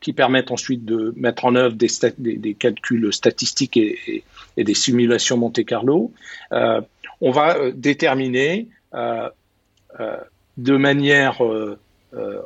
qui 0.00 0.12
permettent 0.12 0.50
ensuite 0.50 0.84
de 0.84 1.12
mettre 1.16 1.44
en 1.44 1.54
œuvre 1.54 1.76
des, 1.76 2.54
calculs 2.54 3.12
statistiques 3.12 3.76
et, 3.76 4.24
des 4.56 4.74
simulations 4.74 5.36
Monte 5.36 5.64
Carlo. 5.64 6.12
Euh, 6.52 6.80
on 7.20 7.30
va 7.30 7.70
déterminer 7.70 8.68
de 8.92 10.76
manière, 10.76 11.40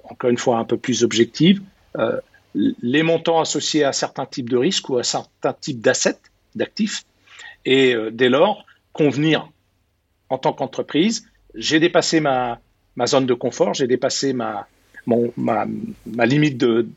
encore 0.05 0.31
une 0.31 0.39
fois, 0.39 0.59
un 0.59 0.65
peu 0.65 0.77
plus 0.77 1.05
objective, 1.05 1.63
les 2.55 3.03
montants 3.03 3.41
associés 3.41 3.85
à 3.85 3.93
certains 3.93 4.27
types 4.27 4.51
de 4.51 4.57
risques 4.57 4.89
ou 4.91 4.99
à 4.99 5.05
certains 5.05 5.55
types 5.55 5.81
d'assets, 5.81 6.19
d'actifs, 6.55 7.05
et 7.65 7.95
dès 8.13 8.29
lors, 8.29 8.67
convenir 8.93 9.49
en 10.29 10.39
tant 10.39 10.53
qu'entreprise, 10.53 11.29
j'ai 11.55 11.81
dépassé 11.81 12.21
ma 12.21 12.59
zone 13.07 13.27
de 13.27 13.35
confort, 13.35 13.75
j'ai 13.75 13.87
dépassé 13.87 14.33
ma, 14.33 14.67
mon, 15.07 15.33
ma, 15.37 15.67
ma, 16.07 16.27
limite 16.27 16.59
de, 16.59 16.89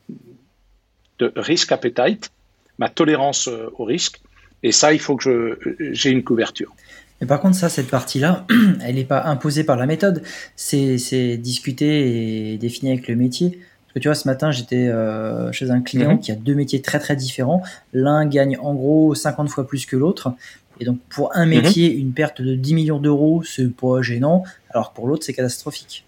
de 1.19 1.31
risk 1.35 1.71
appetite, 1.71 2.31
ma 2.77 2.89
tolérance 2.89 3.47
euh, 3.47 3.69
au 3.77 3.83
risque. 3.83 4.21
Et 4.63 4.71
ça, 4.71 4.93
il 4.93 4.99
faut 4.99 5.15
que 5.15 5.59
j'ai 5.91 6.09
une 6.09 6.23
couverture. 6.23 6.75
Mais 7.21 7.27
par 7.27 7.39
contre, 7.39 7.55
ça, 7.55 7.69
cette 7.69 7.89
partie-là, 7.89 8.45
elle 8.81 8.95
n'est 8.95 9.05
pas 9.05 9.23
imposée 9.23 9.63
par 9.63 9.77
la 9.77 9.85
méthode. 9.85 10.23
C'est 10.55 11.37
discuté 11.37 12.53
et 12.53 12.57
défini 12.57 12.91
avec 12.91 13.07
le 13.07 13.15
métier. 13.15 13.51
Parce 13.51 13.93
que 13.93 13.99
tu 13.99 14.07
vois, 14.07 14.15
ce 14.15 14.27
matin, 14.27 14.51
j'étais 14.51 14.87
euh, 14.87 15.51
chez 15.51 15.69
un 15.71 15.81
client 15.81 16.13
mhm. 16.13 16.19
qui 16.19 16.31
a 16.31 16.35
deux 16.35 16.55
métiers 16.55 16.81
très 16.81 16.99
très 16.99 17.15
différents. 17.15 17.61
L'un 17.93 18.25
gagne 18.25 18.57
en 18.57 18.73
gros 18.73 19.13
50 19.15 19.49
fois 19.49 19.67
plus 19.67 19.85
que 19.85 19.95
l'autre. 19.95 20.33
Et 20.79 20.85
donc, 20.85 20.99
pour 21.09 21.35
un 21.35 21.45
métier, 21.45 21.93
mhm. 21.93 21.99
une 21.99 22.13
perte 22.13 22.41
de 22.41 22.55
10 22.55 22.73
millions 22.73 22.99
d'euros, 22.99 23.43
c'est 23.43 23.69
pas 23.73 24.01
gênant, 24.01 24.43
alors 24.71 24.91
pour 24.91 25.07
l'autre, 25.07 25.23
c'est 25.23 25.33
catastrophique. 25.33 26.05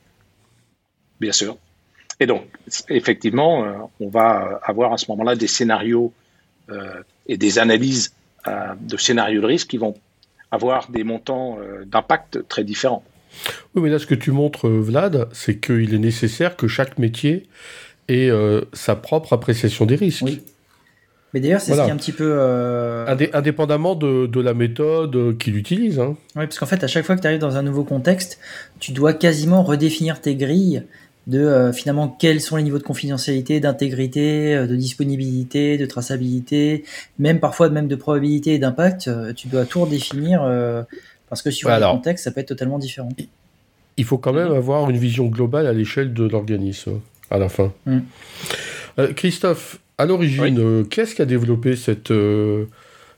Bien 1.22 1.32
sûr. 1.32 1.58
Et 2.20 2.26
donc, 2.26 2.44
effectivement, 2.90 3.64
euh, 3.64 3.74
on 4.00 4.10
va 4.10 4.60
avoir 4.64 4.94
à 4.94 4.98
ce 4.98 5.06
moment-là 5.10 5.36
des 5.36 5.48
scénarios 5.48 6.14
euh, 6.70 7.02
et 7.28 7.38
des 7.38 7.60
analyses 7.60 8.14
euh, 8.48 8.74
de 8.82 8.98
scénarios 8.98 9.42
de 9.42 9.46
risque 9.46 9.68
qui 9.68 9.78
vont 9.78 9.96
avoir 10.50 10.90
des 10.90 11.04
montants 11.04 11.58
d'impact 11.86 12.48
très 12.48 12.64
différents. 12.64 13.04
Oui, 13.76 13.84
mais 13.84 13.90
là, 13.90 14.00
ce 14.00 14.06
que 14.06 14.16
tu 14.16 14.32
montres, 14.32 14.68
Vlad, 14.70 15.28
c'est 15.34 15.60
qu'il 15.60 15.94
est 15.94 16.00
nécessaire 16.00 16.56
que 16.56 16.70
chaque 16.70 16.98
métier 16.98 17.48
ait 18.08 18.32
sa 18.72 18.96
propre 18.96 19.34
appréciation 19.34 19.86
des 19.86 19.98
risques. 19.98 20.24
Oui. 20.24 20.42
Mais 21.34 21.42
d'ailleurs, 21.42 21.62
c'est 21.62 21.74
ce 21.74 21.82
qui 21.82 21.88
est 21.88 21.92
un 21.92 21.98
petit 21.98 22.14
peu. 22.14 22.36
Euh, 22.38 23.06
indépendamment 23.34 23.96
de, 23.96 24.40
la 24.40 24.54
méthode 24.54 25.16
euh, 25.16 25.34
qu'il 25.34 25.58
utilise. 25.58 26.00
Hein. 26.00 26.16
Oui, 26.36 26.46
parce 26.46 26.58
qu'en 26.58 26.66
fait, 26.66 26.84
à 26.84 26.88
chaque 26.88 27.06
fois 27.06 27.16
que 27.16 27.22
tu 27.22 27.28
arrives 27.28 27.40
dans 27.40 27.58
un 27.58 27.64
nouveau 27.64 27.84
contexte, 27.84 28.40
tu 28.80 28.92
dois 28.92 29.14
quasiment 29.14 29.64
redéfinir 29.64 30.22
tes 30.22 30.36
grilles 30.36 30.84
de 31.28 31.40
euh, 31.40 31.72
finalement 31.74 32.08
quels 32.08 32.42
sont 32.42 32.56
les 32.56 32.64
niveaux 32.64 32.80
de 32.80 32.84
confidentialité, 32.84 33.60
d'intégrité, 33.60 34.66
de 34.68 34.76
disponibilité, 34.76 35.78
de 35.78 35.86
traçabilité, 35.86 36.84
même 37.20 37.40
parfois 37.40 37.70
même 37.70 37.88
de 37.88 37.96
probabilité 37.96 38.56
et 38.56 38.60
d'impact. 38.60 39.10
tu 39.36 39.48
dois 39.48 39.66
tout 39.66 39.82
redéfinir 39.82 40.42
parce 41.30 41.42
que 41.42 41.52
sur 41.52 41.70
le 41.70 41.92
contexte, 41.92 42.24
ça 42.24 42.32
peut 42.32 42.42
être 42.42 42.48
totalement 42.48 42.80
différent. 42.80 43.10
Il 43.98 44.06
faut 44.06 44.18
quand 44.18 44.34
même 44.34 44.54
avoir 44.54 44.90
une 44.90 44.98
vision 44.98 45.26
globale 45.26 45.68
à 45.68 45.74
l'échelle 45.74 46.14
de 46.14 46.24
l'organisme 46.28 47.00
à 47.30 47.38
la 47.38 47.50
fin. 47.50 47.74
Mm. 47.86 48.00
Christophe, 49.16 49.80
à 49.98 50.06
l'origine, 50.06 50.60
euh, 50.60 50.84
qu'est-ce 50.84 51.16
qui 51.16 51.22
a 51.22 51.26
développé 51.26 51.76
cette, 51.76 52.12
euh, 52.12 52.66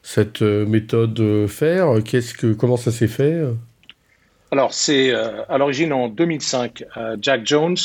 cette 0.02 0.42
euh, 0.42 0.66
méthode 0.66 1.48
faire? 1.48 1.96
Qu'est-ce 2.04 2.34
que, 2.34 2.54
Comment 2.54 2.78
ça 2.78 2.92
s'est 2.92 3.08
fait? 3.08 3.44
Alors, 4.52 4.74
c'est 4.74 5.14
à 5.14 5.58
l'origine 5.58 5.94
en 5.94 6.08
2005, 6.08 6.84
Jack 7.22 7.46
Jones, 7.46 7.78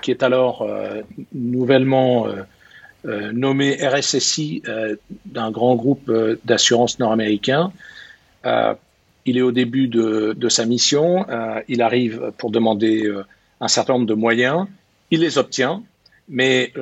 qui 0.00 0.10
est 0.10 0.22
alors 0.22 0.66
nouvellement 1.32 2.28
nommé 3.04 3.76
RSSI 3.80 4.62
d'un 5.26 5.50
grand 5.50 5.74
groupe 5.74 6.12
d'assurance 6.44 7.00
nord-américain. 7.00 7.72
il 8.44 9.36
est 9.36 9.42
au 9.42 9.50
début 9.52 9.88
de, 9.88 10.34
de 10.36 10.48
sa 10.48 10.64
mission. 10.64 11.26
il 11.66 11.82
arrive 11.82 12.32
pour 12.38 12.52
demander 12.52 13.12
un 13.60 13.68
certain 13.68 13.94
nombre 13.94 14.06
de 14.06 14.14
moyens. 14.14 14.66
Il 15.10 15.20
les 15.20 15.38
obtient, 15.38 15.82
mais 16.28 16.72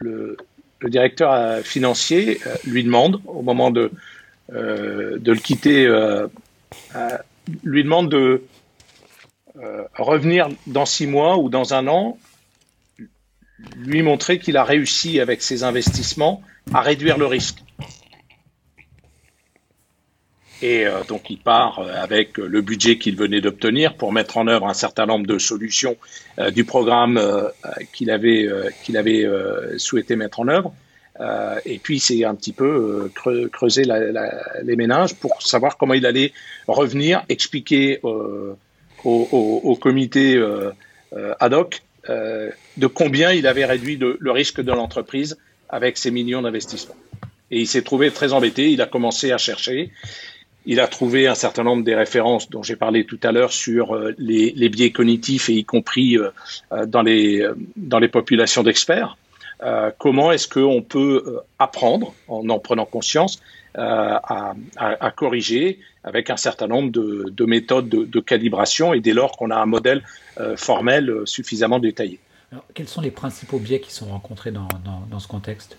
le, 0.00 0.36
directeur 0.84 1.32
euh, 1.32 1.62
financier 1.62 2.38
euh, 2.46 2.54
lui 2.64 2.84
demande, 2.84 3.20
au 3.26 3.42
moment 3.42 3.70
de, 3.70 3.90
euh, 4.52 5.18
de 5.18 5.32
le 5.32 5.38
quitter, 5.38 5.88
lui 7.62 7.82
demande 7.82 8.10
de 8.10 8.42
revenir 9.96 10.48
dans 10.66 10.86
six 10.86 11.06
mois 11.06 11.36
ou 11.38 11.48
dans 11.48 11.74
un 11.74 11.88
an, 11.88 12.16
lui 13.76 14.02
montrer 14.02 14.38
qu'il 14.38 14.56
a 14.56 14.64
réussi 14.64 15.20
avec 15.20 15.42
ses 15.42 15.64
investissements 15.64 16.42
à 16.72 16.80
réduire 16.80 17.18
le 17.18 17.26
risque. 17.26 17.58
Et 20.60 20.86
euh, 20.86 21.04
donc 21.04 21.30
il 21.30 21.38
part 21.38 21.78
euh, 21.78 21.92
avec 21.94 22.36
le 22.36 22.60
budget 22.62 22.98
qu'il 22.98 23.16
venait 23.16 23.40
d'obtenir 23.40 23.94
pour 23.94 24.12
mettre 24.12 24.38
en 24.38 24.48
œuvre 24.48 24.66
un 24.66 24.74
certain 24.74 25.06
nombre 25.06 25.26
de 25.26 25.38
solutions 25.38 25.96
euh, 26.38 26.50
du 26.50 26.64
programme 26.64 27.20
qu'il 27.92 28.10
avait 28.10 28.48
souhaité 29.76 30.16
mettre 30.16 30.40
en 30.40 30.48
œuvre. 30.48 30.74
Et 31.64 31.78
puis 31.78 31.98
c'est 31.98 32.24
un 32.24 32.34
petit 32.34 32.52
peu 32.52 33.10
creuser 33.52 33.82
les 34.62 34.76
ménages 34.76 35.14
pour 35.14 35.42
savoir 35.42 35.76
comment 35.76 35.94
il 35.94 36.06
allait 36.06 36.32
revenir, 36.66 37.24
expliquer 37.28 38.00
au, 38.02 38.56
au, 39.04 39.76
comité 39.80 40.40
ad 41.40 41.54
hoc 41.54 41.82
de 42.08 42.86
combien 42.86 43.32
il 43.32 43.46
avait 43.46 43.64
réduit 43.64 43.96
le 43.96 44.30
risque 44.30 44.60
de 44.60 44.72
l'entreprise 44.72 45.36
avec 45.68 45.98
ces 45.98 46.10
millions 46.10 46.42
d'investissements. 46.42 46.96
Et 47.50 47.60
il 47.60 47.66
s'est 47.66 47.82
trouvé 47.82 48.10
très 48.10 48.32
embêté, 48.32 48.70
il 48.70 48.80
a 48.80 48.86
commencé 48.86 49.32
à 49.32 49.38
chercher 49.38 49.90
il 50.68 50.80
a 50.80 50.86
trouvé 50.86 51.26
un 51.26 51.34
certain 51.34 51.64
nombre 51.64 51.82
des 51.82 51.94
références 51.94 52.50
dont 52.50 52.62
j'ai 52.62 52.76
parlé 52.76 53.04
tout 53.04 53.18
à 53.22 53.32
l'heure 53.32 53.52
sur 53.52 53.94
euh, 53.94 54.14
les, 54.18 54.68
biais 54.68 54.90
cognitifs 54.90 55.48
et 55.48 55.54
y 55.54 55.64
compris 55.64 56.18
euh, 56.18 56.28
euh, 56.72 56.84
dans 56.86 57.02
les 57.02 58.08
populations 58.08 58.62
d'experts. 58.62 59.16
Comment 59.98 60.32
est-ce 60.32 60.48
qu'on 60.48 60.82
peut 60.82 61.40
apprendre, 61.58 62.14
en 62.28 62.48
en 62.48 62.58
prenant 62.58 62.84
conscience, 62.84 63.40
à, 63.74 64.54
corriger 65.16 65.78
avec 66.04 66.30
un 66.30 66.36
certain 66.36 66.66
nombre 66.66 66.90
de, 66.90 67.44
méthodes 67.44 67.88
de, 67.88 68.20
calibration 68.20 68.94
et 68.94 69.00
dès 69.00 69.12
lors 69.12 69.32
qu'on 69.36 69.50
a 69.50 69.56
un 69.56 69.66
modèle 69.66 70.02
formel 70.56 71.12
suffisamment 71.24 71.78
détaillé. 71.78 72.18
quels 72.74 72.88
sont 72.88 73.00
les 73.00 73.10
principaux 73.10 73.58
biais 73.58 73.80
qui 73.80 73.92
sont 73.92 74.06
rencontrés 74.06 74.52
dans 74.52 75.20
ce 75.20 75.28
contexte? 75.28 75.76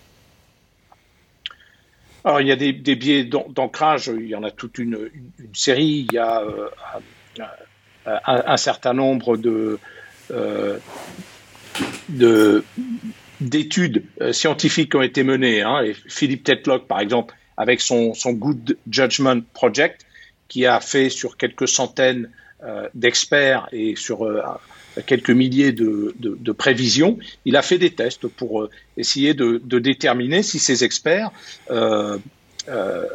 Alors, 2.24 2.40
il 2.40 2.48
y 2.48 2.52
a 2.52 2.56
des, 2.56 2.72
biais 2.72 3.24
d'ancrage, 3.24 4.12
il 4.14 4.26
y 4.26 4.34
en 4.34 4.42
a 4.42 4.50
toute 4.50 4.78
une, 4.78 5.10
série. 5.54 6.06
Il 6.10 6.14
y 6.14 6.18
a 6.18 6.42
euh, 6.42 6.68
un, 8.26 8.56
certain 8.56 8.92
nombre 8.92 9.36
de, 9.36 9.78
euh, 10.30 10.78
d'études 13.40 14.04
euh, 14.20 14.32
scientifiques 14.32 14.90
qui 14.90 14.96
ont 14.96 15.02
été 15.02 15.22
menées. 15.22 15.62
Hein, 15.62 15.82
et 15.82 15.94
Philippe 16.08 16.44
Tetlock, 16.44 16.86
par 16.86 17.00
exemple, 17.00 17.34
avec 17.56 17.80
son, 17.80 18.14
son 18.14 18.32
Good 18.32 18.78
Judgment 18.90 19.40
Project, 19.52 20.06
qui 20.48 20.66
a 20.66 20.80
fait 20.80 21.10
sur 21.10 21.36
quelques 21.36 21.68
centaines 21.68 22.30
d'experts 22.94 23.68
et 23.72 23.96
sur 23.96 24.26
quelques 25.06 25.30
milliers 25.30 25.72
de, 25.72 26.14
de, 26.18 26.52
prévisions, 26.52 27.18
il 27.44 27.56
a 27.56 27.62
fait 27.62 27.78
des 27.78 27.90
tests 27.90 28.26
pour 28.26 28.62
euh, 28.62 28.70
essayer 28.96 29.34
de, 29.34 29.58
déterminer 29.78 30.42
si 30.42 30.58
ces 30.58 30.84
experts 30.84 31.30
euh, 31.70 32.18
euh, 32.68 33.06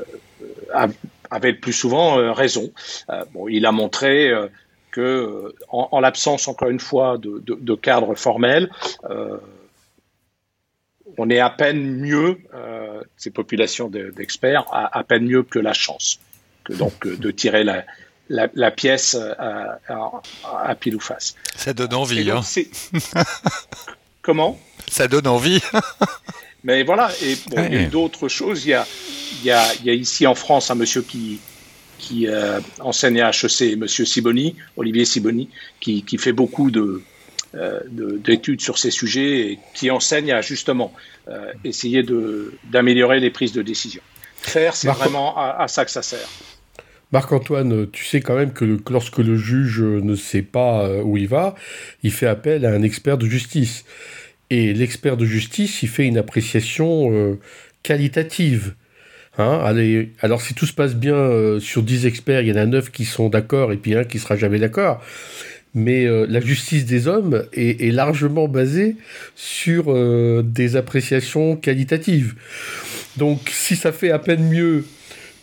avait 1.30 1.52
le 1.52 1.60
plus 1.60 1.74
souvent 1.74 2.34
raison. 2.34 2.72
bon, 3.34 3.48
il 3.48 3.66
a 3.66 3.72
montré 3.72 4.32
que, 4.92 5.54
en, 5.70 6.00
l'absence, 6.00 6.48
encore 6.48 6.70
une 6.70 6.80
fois, 6.80 7.18
de, 7.18 7.76
cadre 7.76 8.16
formel, 8.16 8.70
on 11.18 11.30
est 11.30 11.40
à 11.40 11.50
peine 11.50 11.98
mieux, 11.98 12.40
ces 13.18 13.32
populations 13.32 13.90
d'experts, 13.90 14.66
à, 14.72 15.04
peine 15.04 15.26
mieux 15.26 15.44
que 15.44 15.60
la 15.60 15.74
chance, 15.74 16.20
que 16.64 16.74
donc 16.74 17.08
de 17.08 17.32
tirer 17.32 17.64
la, 17.64 17.84
la, 18.30 18.72
pièce 18.72 19.16
à, 19.16 19.80
à, 20.44 20.76
pile 20.76 20.96
ou 20.96 21.00
face. 21.00 21.36
Ça 21.56 21.74
donne 21.74 21.94
envie. 21.94 22.30
hein. 22.32 22.42
Comment? 24.22 24.60
Ça 24.90 25.08
donne 25.08 25.28
envie. 25.28 25.62
Mais 26.64 26.84
voilà, 26.84 27.12
et 27.22 27.38
il 27.70 27.74
y 27.74 27.78
a 27.78 27.86
d'autres 27.86 28.28
choses. 28.28 28.66
Il 28.66 28.70
y 28.70 28.74
a, 28.74 28.88
il, 29.40 29.46
y 29.46 29.52
a, 29.52 29.74
il 29.76 29.86
y 29.86 29.90
a, 29.92 29.94
ici 29.94 30.26
en 30.26 30.34
France 30.34 30.72
un 30.72 30.76
monsieur 30.76 31.04
qui, 31.04 31.40
qui 32.00 32.28
euh, 32.28 32.60
enseigne 32.80 33.22
à 33.22 33.30
HEC, 33.30 33.78
monsieur 33.78 34.04
Siboni, 34.04 34.56
Olivier 34.76 35.06
Siboni, 35.06 35.50
qui, 35.80 36.04
qui 36.04 36.18
fait 36.18 36.34
beaucoup 36.34 36.72
de, 36.72 36.82
euh, 36.82 37.04
d'études 37.90 38.62
sur 38.62 38.78
ces 38.78 38.92
sujets 38.92 39.52
et 39.52 39.60
qui 39.74 39.90
enseigne 39.92 40.32
à 40.32 40.42
justement 40.42 40.94
euh, 41.28 41.52
essayer 41.64 42.06
d'améliorer 42.66 43.20
les 43.20 43.32
prises 43.32 43.54
de 43.54 43.62
décision. 43.62 44.02
Faire, 44.38 44.76
c'est 44.76 44.90
vraiment 44.90 45.36
à, 45.38 45.68
ça 45.68 45.86
que 45.86 45.92
ça 45.92 46.04
sert. 46.04 46.28
Marc-Antoine, 47.12 47.90
tu 47.92 48.04
sais 48.04 48.20
quand 48.20 48.36
même 48.36 48.52
que 48.52 48.80
lorsque 48.90 49.20
le 49.20 49.38
juge 49.38 49.82
ne 49.82 50.16
sait 50.16 50.42
pas 50.42 50.86
euh, 50.86 51.02
où 51.02 51.18
il 51.18 51.28
va, 51.28 51.56
il 52.04 52.12
fait 52.12 52.28
appel 52.28 52.66
à 52.66 52.72
un 52.72 52.84
expert 52.84 53.18
de 53.18 53.26
justice. 53.26 53.86
Et 54.50 54.74
l'expert 54.74 55.18
de 55.18 55.26
justice, 55.26 55.82
il 55.82 55.90
fait 55.90 56.06
une 56.06 56.18
appréciation 56.18 57.12
euh, 57.12 57.40
qualitative. 57.84 58.76
Hein 59.38 59.60
Allez, 59.64 60.14
alors 60.22 60.42
si 60.42 60.54
tout 60.54 60.66
se 60.66 60.74
passe 60.74 60.96
bien 60.96 61.16
euh, 61.16 61.60
sur 61.60 61.84
10 61.84 62.06
experts, 62.06 62.42
il 62.42 62.50
y 62.50 62.52
en 62.52 62.58
a 62.58 62.66
9 62.66 62.92
qui 62.92 63.06
sont 63.06 63.30
d'accord 63.30 63.74
et 63.74 63.78
puis 63.78 63.96
un 63.96 64.04
qui 64.04 64.20
sera 64.20 64.36
jamais 64.36 64.60
d'accord. 64.60 65.04
Mais 65.76 66.06
la 66.08 66.40
justice 66.40 66.86
des 66.86 67.08
hommes 67.08 67.44
est, 67.54 67.94
largement 67.94 68.48
basée 68.48 68.96
sur 69.36 69.94
des 70.44 70.76
appréciations 70.78 71.58
qualitatives. 71.58 72.36
Donc 73.18 73.50
si 73.52 73.76
ça 73.76 73.92
fait 73.92 74.12
à 74.12 74.20
peine 74.20 74.48
mieux 74.48 74.86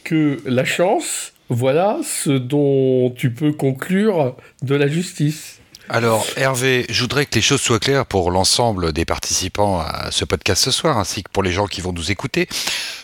que 0.04 0.38
la 0.46 0.64
chance, 0.64 1.32
voilà 1.48 2.00
ce 2.02 2.30
dont 2.30 3.10
tu 3.10 3.30
peux 3.30 3.52
conclure 3.52 4.36
de 4.62 4.74
la 4.74 4.88
justice. 4.88 5.58
Alors 5.88 6.26
Hervé, 6.36 6.86
je 6.88 7.02
voudrais 7.02 7.26
que 7.26 7.34
les 7.34 7.42
choses 7.42 7.60
soient 7.60 7.78
claires 7.78 8.06
pour 8.06 8.30
l'ensemble 8.30 8.92
des 8.92 9.04
participants 9.04 9.80
à 9.80 10.10
ce 10.10 10.24
podcast 10.24 10.64
ce 10.64 10.70
soir, 10.70 10.96
ainsi 10.98 11.22
que 11.22 11.30
pour 11.30 11.42
les 11.42 11.52
gens 11.52 11.66
qui 11.66 11.80
vont 11.80 11.92
nous 11.92 12.10
écouter. 12.10 12.48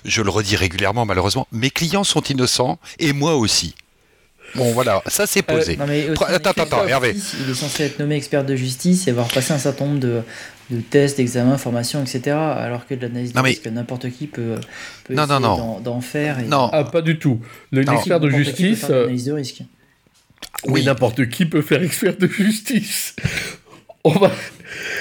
Je 0.04 0.22
le 0.22 0.30
redis 0.30 0.56
régulièrement 0.56 1.04
malheureusement, 1.04 1.46
mes 1.52 1.70
clients 1.70 2.04
sont 2.04 2.22
innocents 2.22 2.78
et 2.98 3.12
moi 3.12 3.36
aussi. 3.36 3.74
Bon 4.54 4.72
voilà, 4.72 5.02
ça 5.06 5.26
c'est 5.26 5.48
euh, 5.50 5.54
posé. 5.54 5.78
attends, 6.26 6.50
attends, 6.50 6.86
Hervé. 6.86 7.14
Il 7.40 7.50
est 7.50 7.54
censé 7.54 7.84
être 7.84 7.98
nommé 7.98 8.16
expert 8.16 8.44
de 8.44 8.56
justice 8.56 9.06
et 9.06 9.10
avoir 9.10 9.28
passé 9.28 9.52
un 9.52 9.58
certain 9.58 9.84
nombre 9.84 10.00
de, 10.00 10.22
de 10.70 10.80
tests, 10.80 11.18
d'examens, 11.18 11.58
formations, 11.58 12.02
etc. 12.02 12.36
Alors 12.36 12.86
que 12.86 12.94
de 12.94 13.02
l'analyse 13.02 13.32
de 13.32 13.40
risque, 13.40 13.66
n'importe 13.66 14.10
qui 14.10 14.26
peut, 14.26 14.56
peut 15.04 15.14
non, 15.14 15.80
d'en 15.80 16.00
faire. 16.00 16.38
Non, 16.46 16.70
ah, 16.72 16.84
pas 16.84 17.02
du 17.02 17.18
tout. 17.18 17.40
L'expert 17.72 18.20
de 18.20 18.30
justice. 18.30 18.86
Euh, 18.88 19.04
analyse 19.04 19.26
de 19.26 19.32
risque. 19.32 19.62
Oui, 20.66 20.84
n'importe 20.84 21.28
qui 21.28 21.46
peut 21.46 21.62
faire 21.62 21.82
expert 21.82 22.16
de 22.16 22.26
justice. 22.26 23.14
va... 24.04 24.32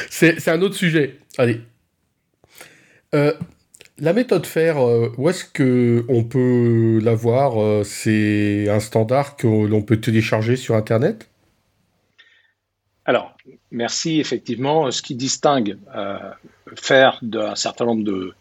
C'est 0.09 0.47
un 0.47 0.61
autre 0.61 0.75
sujet. 0.75 1.19
Allez. 1.37 1.61
Euh, 3.15 3.33
la 3.99 4.13
méthode 4.13 4.45
faire, 4.45 4.77
euh, 4.85 5.11
où 5.17 5.29
est-ce 5.29 5.43
qu'on 5.43 6.23
peut 6.23 6.99
la 7.03 7.15
voir 7.15 7.85
C'est 7.85 8.69
un 8.69 8.79
standard 8.79 9.35
que 9.37 9.47
l'on 9.47 9.81
peut 9.81 9.97
télécharger 9.97 10.55
sur 10.55 10.75
Internet? 10.75 11.29
Alors, 13.05 13.37
Merci. 13.71 14.19
Effectivement, 14.19 14.91
ce 14.91 15.01
qui 15.01 15.15
distingue 15.15 15.77
euh, 15.95 16.17
faire 16.75 17.19
d'un 17.21 17.55
certain 17.55 17.85
nombre 17.85 18.03
de, 18.03 18.33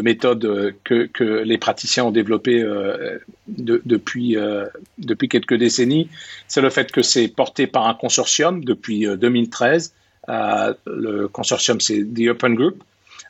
méthodes 0.00 0.74
que, 0.82 1.42
les 1.42 1.56
praticiens 1.56 2.04
ont 2.04 2.10
développées 2.10 2.60
euh, 2.62 3.18
depuis, 3.46 4.36
euh, 4.36 4.66
depuis 4.98 5.28
quelques 5.28 5.54
décennies, 5.54 6.08
c'est 6.48 6.60
le 6.60 6.70
fait 6.70 6.90
que 6.90 7.00
c'est 7.00 7.28
porté 7.28 7.66
par 7.66 7.86
un 7.86 7.94
consortium 7.94 8.64
depuis 8.64 9.06
2013. 9.06 9.94
le 10.28 11.26
consortium, 11.28 11.80
c'est 11.80 12.02
The 12.02 12.28
Open 12.30 12.54
Group. 12.56 12.82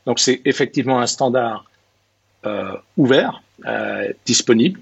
Donc, 0.06 0.18
c'est 0.18 0.40
effectivement 0.44 1.00
un 1.00 1.06
standard 1.06 1.64
ouvert, 2.96 3.42
disponible. 4.24 4.80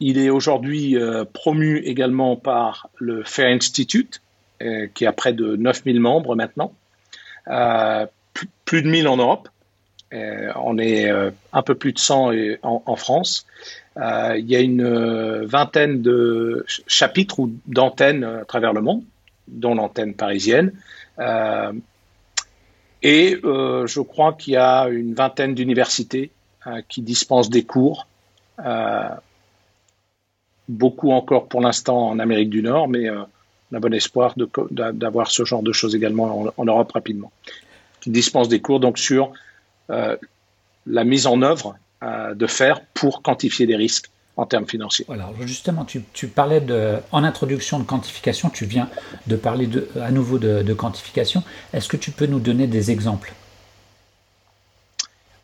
il 0.00 0.18
est 0.18 0.30
aujourd'hui 0.30 0.96
promu 1.32 1.78
également 1.78 2.36
par 2.36 2.88
le 2.98 3.22
Fair 3.24 3.48
Institute, 3.48 4.20
euh, 4.62 4.86
qui 4.94 5.04
a 5.04 5.12
près 5.12 5.32
de 5.32 5.56
9000 5.56 5.98
membres 6.00 6.36
maintenant, 6.36 6.72
euh, 7.48 8.06
plus 8.64 8.82
de 8.82 8.88
1000 8.88 9.08
en 9.08 9.16
Europe. 9.16 9.48
Euh, 10.12 10.52
on 10.54 10.78
est 10.78 11.10
un 11.52 11.62
peu 11.62 11.74
plus 11.74 11.92
de 11.92 11.98
100 11.98 12.30
en, 12.62 12.96
France. 12.96 13.46
il 13.96 14.44
y 14.46 14.54
a 14.54 14.60
une 14.60 15.44
vingtaine 15.44 16.02
de 16.02 16.64
chapitres 16.86 17.40
ou 17.40 17.52
d'antennes 17.66 18.22
à 18.22 18.44
travers 18.44 18.72
le 18.72 18.80
monde, 18.80 19.02
dont 19.48 19.74
l'antenne 19.74 20.14
parisienne. 20.14 20.72
Et 23.04 23.38
je 23.42 24.00
crois 24.00 24.32
qu'il 24.32 24.54
y 24.54 24.56
a 24.56 24.88
une 24.88 25.14
vingtaine 25.14 25.54
d'universités 25.54 26.30
qui 26.88 27.02
dispensent 27.02 27.50
des 27.50 27.62
cours 27.62 28.06
beaucoup 30.68 31.12
encore 31.12 31.46
pour 31.48 31.60
l'instant 31.60 32.08
en 32.08 32.18
Amérique 32.18 32.50
du 32.50 32.62
Nord, 32.62 32.88
mais 32.88 33.08
on 33.10 33.76
a 33.76 33.80
bon 33.80 33.92
espoir 33.92 34.34
d'avoir 34.70 35.30
ce 35.30 35.44
genre 35.44 35.62
de 35.62 35.72
choses 35.72 35.94
également 35.94 36.52
en, 36.56 36.64
Europe 36.64 36.92
rapidement. 36.92 37.32
Qui 38.00 38.10
dispense 38.10 38.48
des 38.48 38.60
cours 38.60 38.80
donc 38.80 38.98
sur 38.98 39.32
euh, 39.90 40.16
la 40.86 41.04
mise 41.04 41.26
en 41.26 41.42
œuvre 41.42 41.76
euh, 42.02 42.34
de 42.34 42.46
faire 42.46 42.84
pour 42.94 43.22
quantifier 43.22 43.66
des 43.66 43.76
risques 43.76 44.10
en 44.36 44.46
termes 44.46 44.66
financiers. 44.66 45.04
Voilà, 45.06 45.30
justement, 45.42 45.84
tu, 45.84 46.28
parlais 46.28 46.60
de, 46.60 46.96
en 47.12 47.22
introduction 47.24 47.78
de 47.78 47.84
quantification, 47.84 48.50
tu 48.50 48.64
viens 48.64 48.88
de 49.26 49.36
parler 49.36 49.66
de, 49.66 49.88
à 50.00 50.10
nouveau 50.10 50.38
de, 50.38 50.74
quantification. 50.74 51.42
Est-ce 51.72 51.88
que 51.88 51.96
tu 51.96 52.10
peux 52.10 52.26
nous 52.26 52.40
donner 52.40 52.66
des 52.66 52.90
exemples? 52.90 53.32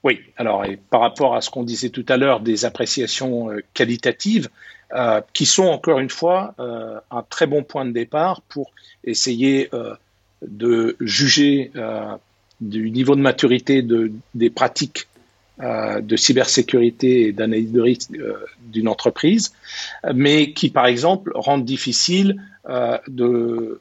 Oui, 0.02 0.20
alors 0.38 0.64
et 0.64 0.76
par 0.76 1.02
rapport 1.02 1.36
à 1.36 1.42
ce 1.42 1.50
qu'on 1.50 1.62
disait 1.62 1.90
tout 1.90 2.06
à 2.08 2.16
l'heure 2.16 2.40
des 2.40 2.64
appréciations 2.64 3.50
euh, 3.50 3.62
qualitatives, 3.74 4.48
euh, 4.92 5.20
qui 5.32 5.46
sont 5.46 5.66
encore 5.66 6.00
une 6.00 6.10
fois 6.10 6.52
euh, 6.58 6.98
un 7.12 7.22
très 7.22 7.46
bon 7.46 7.62
point 7.62 7.84
de 7.84 7.92
départ 7.92 8.40
pour 8.48 8.72
essayer 9.04 9.68
euh, 9.72 9.94
de 10.42 10.96
juger 10.98 11.70
du 12.60 12.90
niveau 12.90 13.14
de 13.14 13.20
maturité 13.20 13.82
de, 13.82 14.10
des 14.34 14.50
pratiques 14.50 15.06
de 15.60 16.16
cybersécurité 16.16 17.28
et 17.28 17.32
d'analyse 17.32 17.72
de 17.72 17.80
risque 17.80 18.10
d'une 18.62 18.88
entreprise, 18.88 19.52
mais 20.14 20.52
qui, 20.52 20.70
par 20.70 20.86
exemple, 20.86 21.32
rendent 21.34 21.64
difficile 21.64 22.42
de 23.08 23.80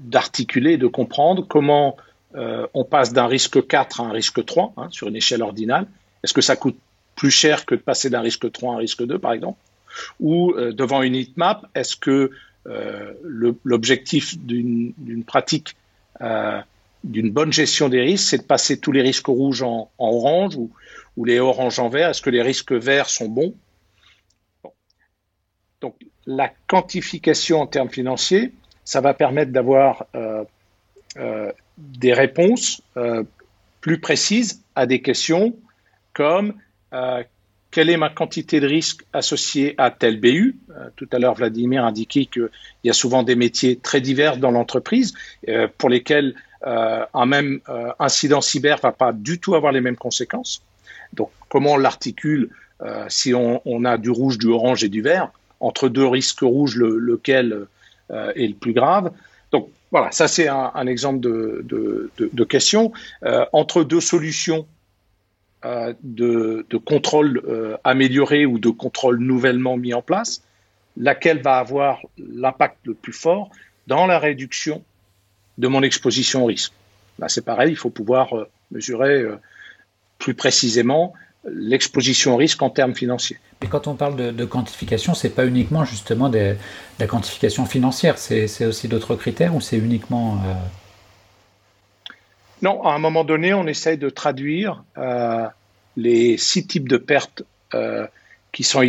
d'articuler, 0.00 0.76
de 0.78 0.86
comprendre 0.86 1.46
comment 1.46 1.96
on 2.34 2.84
passe 2.84 3.12
d'un 3.12 3.26
risque 3.26 3.66
4 3.66 4.00
à 4.00 4.04
un 4.04 4.12
risque 4.12 4.44
3 4.44 4.72
hein, 4.76 4.88
sur 4.90 5.08
une 5.08 5.16
échelle 5.16 5.42
ordinale. 5.42 5.86
Est-ce 6.24 6.34
que 6.34 6.40
ça 6.40 6.56
coûte 6.56 6.78
plus 7.16 7.30
cher 7.30 7.66
que 7.66 7.74
de 7.74 7.80
passer 7.80 8.10
d'un 8.10 8.20
risque 8.20 8.50
3 8.50 8.72
à 8.72 8.76
un 8.76 8.78
risque 8.78 9.04
2, 9.04 9.18
par 9.18 9.32
exemple? 9.32 9.58
Ou 10.20 10.52
euh, 10.52 10.72
devant 10.72 11.02
une 11.02 11.14
heatmap, 11.14 11.66
est-ce 11.74 11.96
que 11.96 12.30
euh, 12.66 13.12
l'objectif 13.64 14.38
d'une 14.38 15.24
pratique 15.26 15.76
euh, 16.20 16.60
d'une 17.04 17.30
bonne 17.30 17.52
gestion 17.52 17.88
des 17.88 18.00
risques, 18.00 18.30
c'est 18.30 18.38
de 18.38 18.42
passer 18.42 18.78
tous 18.78 18.92
les 18.92 19.02
risques 19.02 19.26
rouges 19.26 19.62
en, 19.62 19.90
orange 19.98 20.56
ou, 20.56 21.24
les 21.24 21.40
oranges 21.40 21.78
en 21.78 21.88
vert. 21.88 22.10
Est-ce 22.10 22.22
que 22.22 22.30
les 22.30 22.42
risques 22.42 22.72
verts 22.72 23.10
sont 23.10 23.28
bons? 23.28 23.54
Donc, 25.80 25.96
la 26.26 26.50
quantification 26.68 27.60
en 27.60 27.66
termes 27.66 27.90
financiers, 27.90 28.52
ça 28.84 29.00
va 29.00 29.14
permettre 29.14 29.50
d'avoir 29.50 30.06
des 31.76 32.12
réponses 32.12 32.82
plus 33.80 34.00
précises 34.00 34.62
à 34.74 34.86
des 34.86 35.02
questions 35.02 35.56
comme 36.12 36.54
quelle 37.72 37.88
est 37.88 37.96
ma 37.96 38.10
quantité 38.10 38.60
de 38.60 38.66
risque 38.68 39.04
associée 39.12 39.74
à 39.78 39.90
tel 39.90 40.20
BU 40.20 40.56
euh, 40.70 40.90
Tout 40.94 41.08
à 41.10 41.18
l'heure, 41.18 41.34
Vladimir 41.34 41.84
indiquait 41.84 42.26
qu'il 42.26 42.50
y 42.84 42.90
a 42.90 42.92
souvent 42.92 43.24
des 43.24 43.34
métiers 43.34 43.76
très 43.76 44.00
divers 44.00 44.36
dans 44.36 44.50
l'entreprise 44.50 45.14
euh, 45.48 45.66
pour 45.78 45.88
lesquels 45.88 46.34
euh, 46.36 46.51
un 46.64 47.26
même 47.26 47.60
incident 47.98 48.40
cyber 48.40 48.78
va 48.78 48.92
pas 48.92 49.12
du 49.12 49.38
tout 49.38 49.54
avoir 49.54 49.72
les 49.72 49.80
mêmes 49.80 49.96
conséquences. 49.96 50.62
Donc, 51.12 51.30
comment 51.48 51.72
on 51.72 51.76
l'articule 51.76 52.50
si 53.08 53.34
on, 53.34 53.84
a 53.84 53.98
du 53.98 54.10
rouge, 54.10 54.38
du 54.38 54.48
orange 54.48 54.84
et 54.84 54.88
du 54.88 55.02
vert? 55.02 55.30
Entre 55.60 55.88
deux 55.88 56.06
risques 56.06 56.40
rouges, 56.40 56.76
lequel 56.76 57.66
est 58.10 58.46
le 58.46 58.54
plus 58.54 58.72
grave? 58.72 59.12
Donc, 59.50 59.68
voilà, 59.90 60.10
ça 60.10 60.28
c'est 60.28 60.48
un, 60.48 60.86
exemple 60.86 61.20
de, 61.20 62.44
question. 62.44 62.92
entre 63.52 63.84
deux 63.84 64.00
solutions 64.00 64.66
de, 65.64 66.66
contrôle 66.84 67.78
amélioré 67.84 68.46
ou 68.46 68.58
de 68.58 68.70
contrôle 68.70 69.18
nouvellement 69.18 69.76
mis 69.76 69.94
en 69.94 70.02
place, 70.02 70.42
laquelle 70.96 71.42
va 71.42 71.58
avoir 71.58 72.00
l'impact 72.18 72.78
le 72.84 72.94
plus 72.94 73.12
fort 73.12 73.50
dans 73.86 74.06
la 74.06 74.18
réduction 74.18 74.82
de 75.58 75.68
mon 75.68 75.82
exposition 75.82 76.44
au 76.44 76.46
risque. 76.46 76.72
Là, 77.18 77.28
c'est 77.28 77.44
pareil, 77.44 77.70
il 77.70 77.76
faut 77.76 77.90
pouvoir 77.90 78.32
mesurer 78.70 79.24
plus 80.18 80.34
précisément 80.34 81.12
l'exposition 81.44 82.34
au 82.34 82.36
risque 82.36 82.62
en 82.62 82.70
termes 82.70 82.94
financiers. 82.94 83.38
Et 83.62 83.66
quand 83.66 83.86
on 83.86 83.94
parle 83.94 84.16
de, 84.16 84.30
de 84.30 84.44
quantification, 84.44 85.14
c'est 85.14 85.30
pas 85.30 85.46
uniquement 85.46 85.84
justement 85.84 86.28
de 86.28 86.56
la 86.98 87.06
quantification 87.06 87.66
financière, 87.66 88.18
c'est 88.18 88.66
aussi 88.66 88.88
d'autres 88.88 89.16
critères 89.16 89.54
ou 89.54 89.60
c'est 89.60 89.78
uniquement... 89.78 90.38
Euh, 90.46 90.54
non, 92.62 92.82
à 92.84 92.92
un 92.92 92.98
moment 92.98 93.24
donné, 93.24 93.54
on 93.54 93.66
essaye 93.66 93.98
de 93.98 94.08
traduire 94.08 94.84
euh, 94.96 95.46
les 95.96 96.36
six 96.36 96.66
types 96.66 96.88
de 96.88 96.96
pertes 96.96 97.42
euh, 97.74 98.06
qui 98.52 98.62
sont 98.62 98.82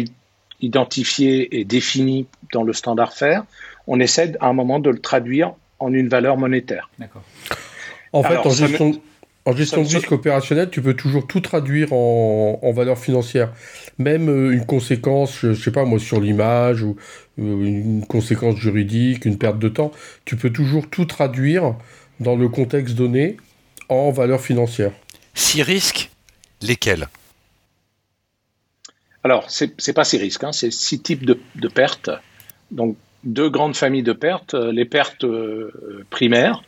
identifiés 0.61 1.59
et 1.59 1.65
définis 1.65 2.27
dans 2.51 2.63
le 2.63 2.73
standard 2.73 3.13
FAIR. 3.13 3.43
On 3.87 3.99
essaie 3.99 4.33
à 4.39 4.47
un 4.47 4.53
moment 4.53 4.79
de 4.79 4.91
le 4.91 4.99
traduire 4.99 5.53
en 5.83 5.93
une 5.93 6.07
valeur 6.09 6.37
monétaire. 6.37 6.89
D'accord. 6.99 7.23
En 8.11 8.23
fait, 8.23 8.37
en 8.37 8.49
gestion, 8.49 9.01
en 9.45 9.55
gestion 9.55 9.81
de 9.81 9.87
risque 9.87 10.11
opérationnel, 10.11 10.69
tu 10.69 10.81
peux 10.81 10.93
toujours 10.93 11.27
tout 11.27 11.41
traduire 11.41 11.93
en, 11.93 12.59
en 12.61 12.71
valeur 12.71 12.97
financière. 12.97 13.51
Même 13.97 14.29
euh, 14.29 14.51
une 14.51 14.65
conséquence, 14.65 15.39
je, 15.41 15.53
sais 15.53 15.71
pas 15.71 15.83
moi, 15.83 15.99
sur 15.99 16.21
l'image 16.21 16.83
ou 16.83 16.95
une 17.37 18.05
conséquence 18.05 18.57
juridique, 18.57 19.25
une 19.25 19.37
perte 19.37 19.59
de 19.59 19.69
temps, 19.69 19.91
tu 20.25 20.35
peux 20.35 20.51
toujours 20.51 20.89
tout 20.89 21.05
traduire 21.05 21.75
dans 22.19 22.35
le 22.35 22.47
contexte 22.47 22.95
donné 22.95 23.37
en 23.89 24.11
valeur 24.11 24.41
financière. 24.41 24.91
Six 25.33 25.63
risques, 25.63 26.11
lesquels? 26.61 27.07
Alors, 29.23 29.49
ce 29.49 29.65
n'est 29.65 29.93
pas 29.93 30.03
six 30.03 30.17
risques, 30.17 30.43
hein, 30.43 30.51
c'est 30.51 30.71
six 30.71 31.01
types 31.01 31.25
de, 31.25 31.39
de, 31.55 31.67
pertes. 31.67 32.09
Donc, 32.71 32.97
deux 33.23 33.49
grandes 33.49 33.75
familles 33.75 34.03
de 34.03 34.13
pertes. 34.13 34.53
Les 34.53 34.85
pertes 34.85 35.23
euh, 35.23 36.05
primaires, 36.09 36.63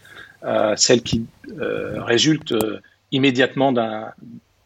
euh, 0.46 0.76
celles 0.76 1.02
qui 1.02 1.26
euh, 1.60 2.04
résultent 2.04 2.52
euh, 2.52 2.80
immédiatement 3.12 3.72
d'un 3.72 4.14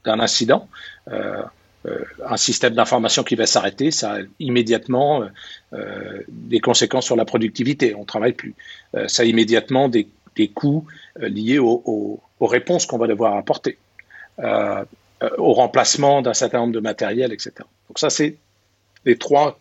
incident. 0.05 0.67
un 1.07 2.37
système 2.37 2.73
d'information 2.73 3.23
qui 3.23 3.35
va 3.35 3.45
s'arrêter, 3.45 3.89
ça 3.91 4.15
a 4.15 4.19
immédiatement 4.39 5.23
des 6.27 6.59
conséquences 6.59 7.05
sur 7.05 7.15
la 7.15 7.25
productivité. 7.25 7.95
On 7.95 8.01
ne 8.01 8.05
travaille 8.05 8.33
plus. 8.33 8.53
ça 9.07 9.23
a 9.23 9.25
immédiatement 9.25 9.87
des, 9.87 10.07
des 10.35 10.47
coûts 10.49 10.85
liés 11.19 11.59
aux 11.59 12.21
réponses 12.41 12.85
qu'on 12.85 12.97
va 12.97 13.07
devoir 13.07 13.35
apporter, 13.37 13.77
au 14.39 15.53
remplacement 15.53 16.21
d'un 16.21 16.33
certain 16.33 16.59
nombre 16.59 16.73
de 16.73 16.79
matériel, 16.79 17.31
etc. 17.33 17.53
Donc 17.87 17.99
ça, 17.99 18.09
c'est 18.09 18.37
les 19.05 19.17
trois 19.17 19.59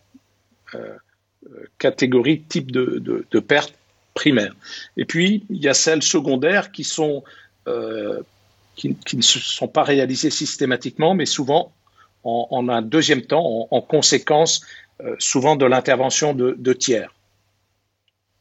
catégories, 1.78 2.42
types 2.42 2.70
de, 2.70 2.98
de, 2.98 3.26
de 3.30 3.40
pertes 3.40 3.74
primaires. 4.18 4.54
Et 4.96 5.04
puis, 5.04 5.44
il 5.48 5.62
y 5.62 5.68
a 5.68 5.74
celles 5.74 6.02
secondaires 6.02 6.72
qui, 6.72 6.82
sont, 6.82 7.22
euh, 7.68 8.20
qui, 8.74 8.96
ne 9.14 9.22
sont 9.22 9.68
pas 9.68 9.84
réalisées 9.84 10.30
systématiquement, 10.30 11.14
mais 11.14 11.26
souvent 11.26 11.72
en, 12.24 12.68
un 12.68 12.82
deuxième 12.82 13.22
temps, 13.22 13.68
en, 13.70 13.80
conséquence 13.80 14.60
euh, 15.00 15.14
souvent 15.20 15.54
de 15.54 15.64
l'intervention 15.64 16.34
de, 16.34 16.72
tiers. 16.72 17.14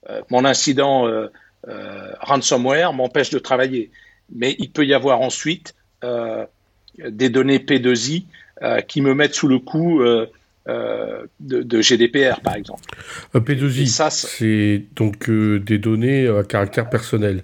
Euh, 0.10 0.22
mon 0.32 0.44
incident 0.46 1.06
ransomware 2.22 2.94
m'empêche 2.94 3.30
de 3.30 3.40
travailler, 3.40 3.92
mais 4.34 4.56
il 4.58 4.72
peut 4.72 4.86
y 4.86 4.94
avoir 4.94 5.22
ensuite 5.22 5.76
des 6.98 7.30
données 7.30 7.60
P2I 7.60 8.26
qui 8.88 9.02
me 9.02 9.14
mettent 9.14 9.36
sous 9.36 9.48
le 9.48 9.60
coup 9.60 10.02
euh, 10.68 11.26
de, 11.40 11.82
GDPR, 11.82 12.42
par 12.42 12.56
exemple. 12.56 12.82
P2I, 13.34 14.10
c'est 14.10 14.84
donc 14.96 15.30
euh, 15.30 15.60
des 15.60 15.78
données 15.78 16.28
à 16.28 16.44
caractère 16.44 16.90
personnel. 16.90 17.44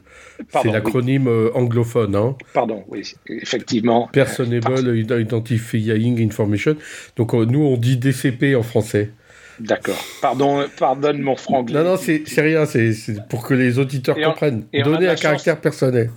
C'est 0.52 0.72
l'acronyme 0.72 1.28
euh, 1.28 1.50
anglophone. 1.54 2.16
Hein. 2.16 2.36
Pardon, 2.54 2.84
oui, 2.90 3.14
effectivement. 3.30 4.10
Personable 4.12 4.98
Identifying 4.98 6.22
Information. 6.22 6.76
Donc 7.16 7.34
nous, 7.34 7.62
on 7.62 7.78
dit 7.78 7.98
DCP 7.98 8.56
en 8.56 8.64
français. 8.64 9.12
D'accord. 9.60 10.04
Pardon, 10.22 10.66
pardonne 10.78 11.22
mon 11.22 11.36
franglais. 11.36 11.82
Non, 11.82 11.92
non, 11.92 11.98
c'est 11.98 12.42
rien, 12.42 12.66
c'est 12.66 12.94
pour 13.30 13.48
que 13.48 13.54
les 13.54 13.80
auditeurs 13.80 14.18
comprennent. 14.20 14.66
Données 14.74 15.08
à 15.08 15.16
caractère 15.16 15.62
personnel. 15.62 16.12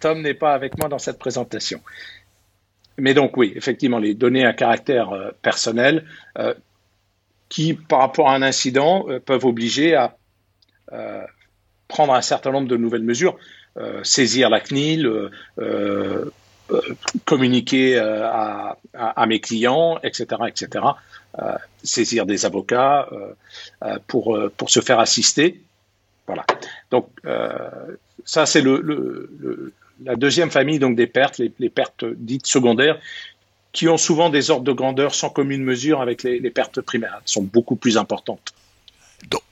Tom 0.00 0.20
n'est 0.20 0.34
pas 0.34 0.52
avec 0.52 0.78
moi 0.78 0.88
dans 0.88 0.98
cette 0.98 1.18
présentation 1.18 1.80
mais 3.02 3.14
donc 3.14 3.36
oui, 3.36 3.52
effectivement, 3.56 3.98
les 3.98 4.14
données 4.14 4.46
à 4.46 4.52
caractère 4.52 5.10
euh, 5.10 5.32
personnel 5.42 6.04
euh, 6.38 6.54
qui, 7.48 7.74
par 7.74 7.98
rapport 7.98 8.30
à 8.30 8.34
un 8.36 8.42
incident, 8.42 9.06
euh, 9.08 9.18
peuvent 9.18 9.44
obliger 9.44 9.96
à 9.96 10.16
prendre 11.88 12.14
un 12.14 12.20
certain 12.22 12.52
nombre 12.52 12.68
de 12.68 12.76
nouvelles 12.76 13.02
mesures, 13.02 13.38
saisir 14.02 14.50
la 14.50 14.60
CNIL, 14.60 15.10
communiquer 17.24 17.98
à, 17.98 18.76
mes 19.26 19.40
clients, 19.40 19.98
etc., 20.02 20.42
etc., 20.48 20.84
saisir 21.82 22.26
des 22.26 22.44
avocats 22.44 23.08
pour, 24.06 24.38
pour 24.58 24.68
se 24.68 24.80
faire 24.80 24.98
assister. 24.98 25.62
Voilà. 26.26 26.44
Donc 26.90 27.08
ça, 28.26 28.44
c'est 28.44 28.60
le 28.60 29.72
la 30.04 30.16
deuxième 30.16 30.50
famille 30.50 30.78
donc 30.78 30.96
des 30.96 31.06
pertes, 31.06 31.40
les, 31.58 31.70
pertes 31.70 32.04
dites 32.04 32.46
secondaires, 32.46 32.98
qui 33.72 33.88
ont 33.88 33.96
souvent 33.96 34.30
des 34.30 34.50
ordres 34.50 34.64
de 34.64 34.72
grandeur 34.72 35.14
sans 35.14 35.30
commune 35.30 35.62
mesure 35.62 36.00
avec 36.00 36.22
les, 36.22 36.50
pertes 36.50 36.80
primaires, 36.80 37.14
Elles 37.16 37.30
sont 37.30 37.42
beaucoup 37.42 37.76
plus 37.76 37.96
importantes. 37.96 38.52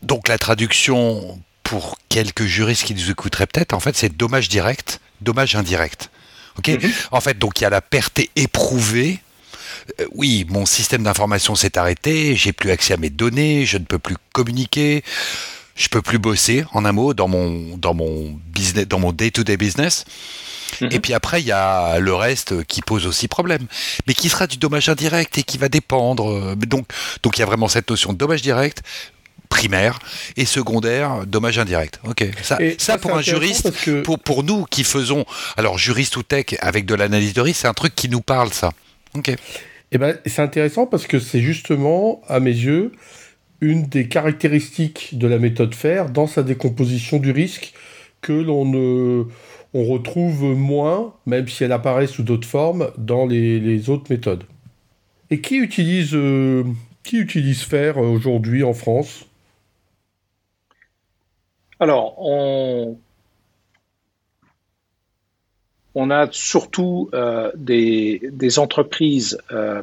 Donc, 0.02 0.28
la 0.28 0.38
traduction 0.38 1.38
pour 1.62 1.96
quelques 2.08 2.44
juristes 2.44 2.84
qui 2.84 2.94
nous 2.94 3.10
écouteraient 3.10 3.46
peut-être, 3.46 3.72
en 3.72 3.80
fait, 3.80 3.96
c'est 3.96 4.16
dommage 4.16 4.48
direct, 4.48 5.00
dommage 5.20 5.54
indirect. 5.54 6.10
Ok. 6.58 6.68
Mhm. 6.68 6.92
En 7.12 7.20
fait, 7.20 7.38
donc 7.38 7.60
il 7.60 7.62
y 7.62 7.66
a 7.66 7.70
la 7.70 7.80
perte 7.80 8.20
éprouvée. 8.36 9.20
Euh, 10.00 10.06
oui, 10.12 10.44
mon 10.48 10.66
système 10.66 11.04
d'information 11.04 11.54
s'est 11.54 11.78
arrêté, 11.78 12.34
j'ai 12.34 12.52
plus 12.52 12.70
accès 12.70 12.94
à 12.94 12.96
mes 12.96 13.10
données, 13.10 13.64
je 13.64 13.78
ne 13.78 13.84
peux 13.84 13.98
plus 13.98 14.16
communiquer 14.32 15.04
je 15.80 15.88
peux 15.88 16.02
plus 16.02 16.18
bosser 16.18 16.64
en 16.74 16.84
un 16.84 16.92
mot 16.92 17.14
dans 17.14 17.26
mon 17.26 17.78
dans 17.78 17.94
mon 17.94 18.38
business 18.52 18.86
dans 18.86 18.98
mon 18.98 19.12
day-to-day 19.12 19.56
business. 19.56 20.04
Mhm. 20.80 20.88
Et 20.92 21.00
puis 21.00 21.14
après, 21.14 21.40
il 21.40 21.46
y 21.46 21.52
a 21.52 21.98
le 21.98 22.14
reste 22.14 22.64
qui 22.64 22.82
pose 22.82 23.06
aussi 23.06 23.28
problème, 23.28 23.66
mais 24.06 24.12
qui 24.12 24.28
sera 24.28 24.46
du 24.46 24.58
dommage 24.58 24.88
indirect 24.90 25.38
et 25.38 25.42
qui 25.42 25.56
va 25.56 25.68
dépendre. 25.68 26.30
Euh, 26.30 26.54
donc, 26.54 26.86
donc 27.22 27.38
il 27.38 27.40
y 27.40 27.42
a 27.42 27.46
vraiment 27.46 27.66
cette 27.66 27.88
notion 27.88 28.12
de 28.12 28.18
dommage 28.18 28.42
direct, 28.42 28.82
primaire 29.48 29.98
et 30.36 30.44
secondaire, 30.44 31.26
dommage 31.26 31.58
indirect. 31.58 31.98
Ok. 32.06 32.24
Ça, 32.42 32.58
ça, 32.78 32.98
pour 32.98 33.16
un 33.16 33.22
juriste, 33.22 33.72
pour, 34.02 34.18
pour 34.18 34.44
nous 34.44 34.66
qui 34.66 34.84
faisons, 34.84 35.24
alors 35.56 35.78
juriste 35.78 36.16
ou 36.18 36.22
tech 36.22 36.56
avec 36.60 36.84
de 36.84 36.94
l'analyse 36.94 37.32
de 37.32 37.40
risque, 37.40 37.62
c'est 37.62 37.68
un 37.68 37.74
truc 37.74 37.94
qui 37.94 38.10
nous 38.10 38.20
parle, 38.20 38.52
ça. 38.52 38.70
Ok. 39.14 39.34
Eh 39.92 39.98
ben, 39.98 40.16
c'est 40.26 40.42
intéressant 40.42 40.86
parce 40.86 41.06
que 41.06 41.18
c'est 41.18 41.40
justement, 41.40 42.22
à 42.28 42.38
mes 42.38 42.52
yeux, 42.52 42.92
une 43.60 43.84
des 43.84 44.08
caractéristiques 44.08 45.18
de 45.18 45.26
la 45.26 45.38
méthode 45.38 45.74
FAIR 45.74 46.10
dans 46.10 46.26
sa 46.26 46.42
décomposition 46.42 47.18
du 47.18 47.30
risque 47.30 47.72
que 48.20 48.32
l'on 48.32 49.26
on 49.72 49.84
retrouve 49.84 50.56
moins, 50.56 51.14
même 51.26 51.48
si 51.48 51.64
elle 51.64 51.72
apparaît 51.72 52.06
sous 52.06 52.22
d'autres 52.22 52.48
formes, 52.48 52.90
dans 52.98 53.26
les, 53.26 53.88
autres 53.88 54.10
méthodes. 54.10 54.44
Et 55.30 55.40
qui 55.40 55.56
utilise, 55.56 56.14
euh, 56.14 56.64
qui 57.04 57.18
utilise 57.18 57.62
FAIR 57.62 57.98
aujourd'hui 57.98 58.64
en 58.64 58.72
France? 58.72 59.26
Alors, 61.78 62.16
on, 62.18 62.98
on 65.94 66.10
a 66.10 66.28
surtout 66.32 67.08
euh, 67.14 67.52
des, 67.54 68.58
entreprises 68.58 69.38
euh, 69.52 69.82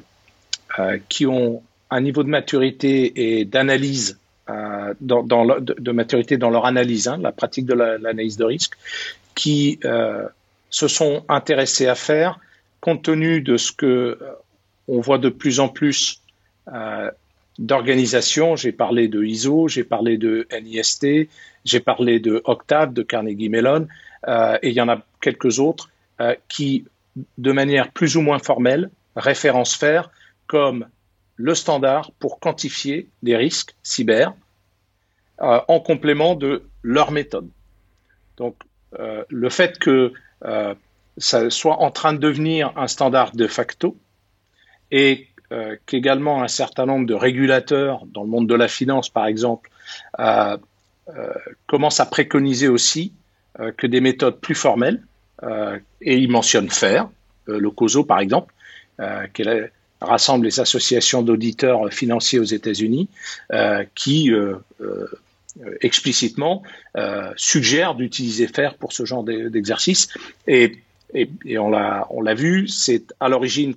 qui 1.07 1.25
ont 1.25 1.63
un 1.89 2.01
niveau 2.01 2.23
de 2.23 2.29
maturité 2.29 3.39
et 3.39 3.45
d'analyse, 3.45 4.19
euh, 4.49 4.93
dans, 5.01 5.23
de, 5.23 5.91
maturité 5.91 6.37
dans 6.37 6.49
leur 6.49 6.65
analyse, 6.65 7.07
hein, 7.07 7.17
la 7.17 7.31
pratique 7.31 7.65
de 7.65 7.73
l'analyse 7.73 8.37
de 8.37 8.45
risque, 8.45 8.75
qui 9.35 9.79
euh, 9.85 10.27
se 10.69 10.87
sont 10.87 11.23
intéressés 11.29 11.87
à 11.87 11.95
faire 11.95 12.39
compte 12.79 13.03
tenu 13.03 13.41
de 13.41 13.57
ce 13.57 13.71
que 13.71 13.85
euh, 13.85 14.17
on 14.87 14.99
voit 15.01 15.17
de 15.17 15.29
plus 15.29 15.59
en 15.59 15.67
plus 15.67 16.21
d'organisations. 17.59 18.55
J'ai 18.55 18.71
parlé 18.71 19.07
de 19.07 19.23
ISO, 19.23 19.67
j'ai 19.67 19.83
parlé 19.83 20.17
de 20.17 20.47
NIST, 20.51 21.29
j'ai 21.65 21.79
parlé 21.79 22.19
de 22.19 22.41
Octave, 22.45 22.93
de 22.93 23.03
Carnegie 23.03 23.49
Mellon, 23.49 23.87
et 24.27 24.69
il 24.69 24.73
y 24.73 24.81
en 24.81 24.89
a 24.89 25.01
quelques 25.21 25.59
autres 25.59 25.89
qui, 26.49 26.85
de 27.37 27.51
manière 27.51 27.91
plus 27.91 28.17
ou 28.17 28.21
moins 28.21 28.39
formelle, 28.39 28.89
référencent 29.15 29.75
faire 29.75 30.09
comme 30.45 30.87
le 31.37 31.55
standard 31.55 32.11
pour 32.19 32.39
quantifier 32.39 33.09
les 33.23 33.37
risques 33.37 33.75
cyber 33.83 34.33
euh, 35.39 35.61
en 35.67 35.79
complément 35.79 36.35
de 36.35 36.63
leur 36.81 37.11
méthode. 37.11 37.47
Donc, 38.37 38.55
euh, 38.99 39.23
le 39.29 39.49
fait 39.49 39.77
que 39.77 40.11
euh, 40.45 40.73
ça 41.17 41.49
soit 41.51 41.79
en 41.79 41.91
train 41.91 42.13
de 42.13 42.17
devenir 42.17 42.73
un 42.75 42.87
standard 42.87 43.31
de 43.33 43.47
facto 43.47 43.95
et 44.91 45.27
qu'également 45.85 46.43
un 46.43 46.49
certain 46.49 46.85
nombre 46.85 47.05
de 47.05 47.13
régulateurs 47.13 48.05
dans 48.07 48.23
le 48.23 48.29
monde 48.29 48.49
de 48.49 48.53
la 48.53 48.67
finance, 48.67 49.07
par 49.07 49.27
exemple, 49.27 49.69
commencent 51.67 52.01
à 52.01 52.05
préconiser 52.05 52.67
aussi 52.67 53.13
que 53.77 53.87
des 53.87 54.01
méthodes 54.01 54.41
plus 54.41 54.55
formelles, 54.55 55.01
et 56.01 56.17
ils 56.17 56.29
mentionnent 56.29 56.69
faire, 56.69 57.09
le 57.45 57.69
COSO 57.71 58.03
par 58.03 58.19
exemple, 58.19 58.53
qui 59.33 59.43
est 59.43 59.71
rassemble 60.01 60.45
les 60.45 60.59
associations 60.59 61.21
d'auditeurs 61.21 61.91
financiers 61.91 62.39
aux 62.39 62.43
États-Unis, 62.43 63.09
euh, 63.53 63.83
qui 63.95 64.31
euh, 64.31 64.55
euh, 64.81 65.07
explicitement 65.81 66.61
suggèrent 67.35 67.95
d'utiliser 67.95 68.47
FAIR 68.47 68.75
pour 68.75 68.93
ce 68.93 69.05
genre 69.05 69.23
d'exercice. 69.23 70.07
Et, 70.45 70.77
et, 71.13 71.57
on 71.57 71.69
l'a 71.69 72.33
vu, 72.35 72.67
c'est 72.67 73.13
à 73.19 73.27
l'origine 73.27 73.73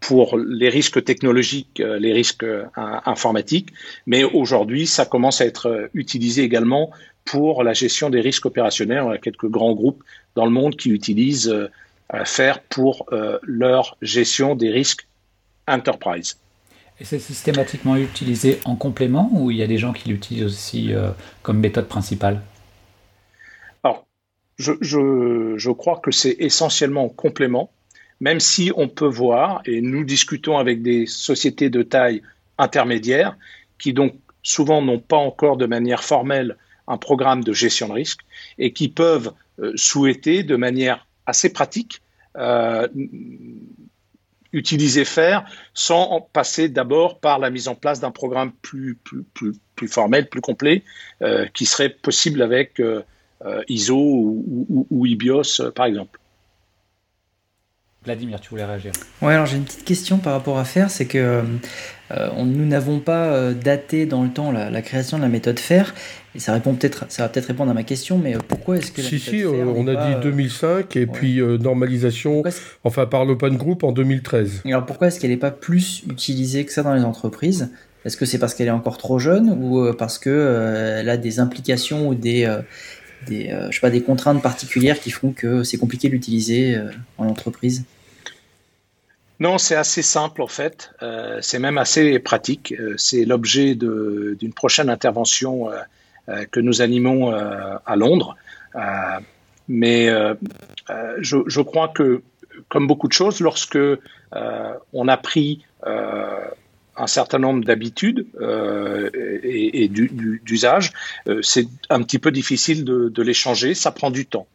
pour 0.00 0.36
les 0.36 0.68
risques 0.68 1.04
technologiques, 1.04 1.78
les 1.78 2.12
risques 2.12 2.46
informatiques, 2.76 3.68
mais 4.06 4.24
aujourd'hui, 4.24 4.88
ça 4.88 5.06
commence 5.06 5.40
à 5.40 5.46
être 5.46 5.90
utilisé 5.94 6.42
également 6.42 6.90
pour 7.24 7.62
la 7.62 7.72
gestion 7.72 8.10
des 8.10 8.20
risques 8.20 8.46
opérationnels. 8.46 9.02
On 9.02 9.10
a 9.10 9.18
quelques 9.18 9.48
grands 9.48 9.74
groupes 9.74 10.02
dans 10.34 10.44
le 10.44 10.50
monde 10.50 10.74
qui 10.74 10.90
utilisent 10.90 11.54
faire 12.24 12.62
pour 12.62 13.06
euh, 13.12 13.38
leur 13.42 13.96
gestion 14.02 14.54
des 14.54 14.70
risques 14.70 15.06
enterprise. 15.66 16.36
Et 17.00 17.04
c'est 17.04 17.18
systématiquement 17.18 17.96
utilisé 17.96 18.60
en 18.64 18.76
complément 18.76 19.30
ou 19.32 19.50
il 19.50 19.56
y 19.56 19.62
a 19.62 19.66
des 19.66 19.78
gens 19.78 19.92
qui 19.92 20.10
l'utilisent 20.10 20.44
aussi 20.44 20.92
euh, 20.92 21.10
comme 21.42 21.58
méthode 21.58 21.88
principale? 21.88 22.42
Alors, 23.82 24.06
je, 24.58 24.72
je, 24.80 25.54
je, 25.56 25.70
crois 25.70 25.98
que 25.98 26.10
c'est 26.10 26.36
essentiellement 26.38 27.04
en 27.04 27.08
complément, 27.08 27.70
même 28.20 28.40
si 28.40 28.70
on 28.76 28.88
peut 28.88 29.08
voir, 29.08 29.62
et 29.64 29.80
nous 29.80 30.04
discutons 30.04 30.58
avec 30.58 30.82
des 30.82 31.06
sociétés 31.06 31.70
de 31.70 31.82
taille 31.82 32.22
intermédiaire, 32.58 33.36
qui 33.78 33.94
donc 33.94 34.14
souvent 34.42 34.82
n'ont 34.82 34.98
pas 34.98 35.16
encore 35.16 35.56
de 35.56 35.66
manière 35.66 36.04
formelle 36.04 36.56
un 36.86 36.98
programme 36.98 37.42
de 37.44 37.52
gestion 37.52 37.88
de 37.88 37.94
risque 37.94 38.20
et 38.58 38.72
qui 38.72 38.88
peuvent 38.88 39.32
euh, 39.58 39.72
souhaiter 39.76 40.42
de 40.42 40.56
manière 40.56 41.06
assez 41.30 41.52
pratique, 41.52 42.02
euh, 42.36 42.86
utiliser 44.52 45.04
faire 45.04 45.44
sans 45.74 46.28
passer 46.32 46.68
d'abord 46.68 47.20
par 47.20 47.38
la 47.38 47.50
mise 47.50 47.68
en 47.68 47.74
place 47.74 48.00
d'un 48.00 48.10
programme 48.10 48.52
plus, 48.62 48.96
plus, 48.96 49.22
plus, 49.34 49.52
plus, 49.76 49.88
formel, 49.88 50.28
plus 50.28 50.40
complet, 50.40 50.82
euh, 51.22 51.46
qui 51.54 51.66
serait 51.66 51.88
possible 51.88 52.42
avec 52.42 52.80
euh, 52.80 53.02
ISO 53.68 53.96
ou, 53.96 54.86
ou, 54.90 55.06
IBIOS, 55.06 55.70
par 55.74 55.86
exemple. 55.86 56.20
Vladimir, 58.04 58.40
tu 58.40 58.50
voulais 58.50 58.64
réagir? 58.64 58.92
Oui, 59.22 59.32
alors 59.32 59.46
j'ai 59.46 59.56
une 59.56 59.64
petite 59.64 59.84
question 59.84 60.18
par 60.18 60.32
rapport 60.32 60.58
à 60.58 60.64
faire, 60.64 60.90
c'est 60.90 61.06
que 61.06 61.44
nous 62.36 62.66
n'avons 62.66 62.98
pas 62.98 63.52
daté 63.52 64.06
dans 64.06 64.22
le 64.22 64.30
temps 64.30 64.52
la, 64.52 64.70
la, 64.70 64.82
création 64.82 65.16
de 65.16 65.22
la 65.22 65.28
méthode 65.28 65.58
FAIR, 65.58 65.94
et 66.34 66.38
ça 66.38 66.52
répond 66.52 66.74
peut-être, 66.74 67.06
ça 67.08 67.24
va 67.24 67.28
peut-être 67.28 67.46
répondre 67.46 67.70
à 67.70 67.74
ma 67.74 67.82
question, 67.82 68.16
mais 68.16 68.36
euh, 68.36 68.38
pourquoi 68.46 68.76
est-ce 68.76 68.92
que 68.92 69.02
si 69.02 69.18
si, 69.18 69.42
euh, 69.42 69.50
on 69.50 69.88
a 69.88 70.14
dit 70.14 70.22
2005 70.22 70.94
et 70.96 71.06
puis 71.06 71.40
euh, 71.40 71.58
normalisation, 71.58 72.44
enfin 72.84 73.06
par 73.06 73.24
l'Open 73.24 73.56
Group 73.56 73.82
en 73.82 73.90
2013. 73.90 74.62
alors 74.64 74.86
pourquoi 74.86 75.08
est-ce 75.08 75.18
qu'elle 75.18 75.30
n'est 75.30 75.36
pas 75.36 75.50
plus 75.50 76.04
utilisée 76.08 76.64
que 76.64 76.72
ça 76.72 76.82
dans 76.82 76.94
les 76.94 77.02
entreprises? 77.02 77.70
Est-ce 78.04 78.16
que 78.16 78.26
c'est 78.26 78.38
parce 78.38 78.54
qu'elle 78.54 78.68
est 78.68 78.72
encore 78.72 78.96
trop 78.96 79.18
jeune 79.18 79.50
ou 79.50 79.92
parce 79.92 80.18
que 80.18 80.96
elle 81.00 81.08
a 81.10 81.18
des 81.18 81.38
implications 81.38 82.08
ou 82.08 82.14
des 82.14 82.48
des, 83.26 83.54
je 83.68 83.74
sais 83.74 83.80
pas, 83.80 83.90
des 83.90 84.00
contraintes 84.00 84.40
particulières 84.40 84.98
qui 84.98 85.10
font 85.10 85.32
que 85.32 85.64
c'est 85.64 85.76
compliqué 85.76 86.08
d'utiliser 86.08 86.78
en 87.18 87.26
entreprise? 87.26 87.84
Non, 89.40 89.58
c'est 89.58 89.74
assez 89.74 90.02
simple 90.02 90.42
en 90.42 90.46
fait. 90.46 90.92
c'est 91.40 91.58
même 91.58 91.78
assez 91.78 92.18
pratique. 92.18 92.74
c'est 92.96 93.24
l'objet 93.24 93.74
d'une 93.74 94.52
prochaine 94.54 94.90
intervention 94.90 95.70
euh, 96.30 96.44
que 96.50 96.60
nous 96.60 96.82
animons 96.82 97.32
euh, 97.32 97.76
à 97.86 97.96
Londres. 97.96 98.36
Euh, 98.76 98.80
mais 99.68 100.08
je, 101.20 101.60
crois 101.60 101.88
que, 101.88 102.22
comme 102.68 102.86
beaucoup 102.86 103.08
de 103.08 103.12
choses, 103.12 103.40
lorsque 103.40 103.78
on 104.92 105.08
a 105.08 105.16
pris 105.16 105.64
un 107.00 107.06
certain 107.06 107.38
nombre 107.38 107.64
d'habitudes 107.64 108.26
euh, 108.40 109.10
et, 109.42 109.88
d'usages, 109.88 110.92
euh, 111.28 111.40
c'est 111.42 111.66
un 111.88 112.02
petit 112.02 112.18
peu 112.18 112.30
difficile 112.30 112.84
de, 112.84 113.22
les 113.22 113.34
changer, 113.34 113.74
ça 113.74 113.90
prend 113.92 114.10
du 114.10 114.26
temps. 114.26 114.46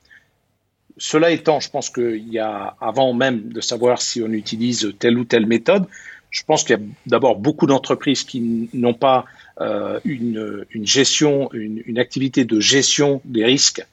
Cela 0.98 1.32
étant, 1.32 1.60
je 1.60 1.70
pense 1.70 1.90
qu'il 1.90 2.30
y 2.30 2.40
a, 2.40 2.76
avant 2.80 3.14
même 3.14 3.50
de 3.50 3.62
savoir 3.62 4.02
si 4.02 4.22
on 4.22 4.32
utilise 4.32 4.94
telle 5.00 5.18
ou 5.18 5.26
telle 5.26 5.46
méthode, 5.46 5.88
je 6.30 6.44
pense 6.44 6.64
qu'il 6.64 6.78
y 6.78 6.80
a 6.80 6.84
d'abord 7.06 7.38
beaucoup 7.38 7.66
d'entreprises 7.66 8.24
qui 8.24 8.70
n'ont 8.74 8.94
pas 8.94 9.26
euh, 9.62 10.00
une, 10.04 10.66
gestion, 10.84 11.50
une, 11.54 11.98
activité 11.98 12.44
de 12.44 12.60
gestion 12.60 13.22
des 13.24 13.46
risques 13.46 13.86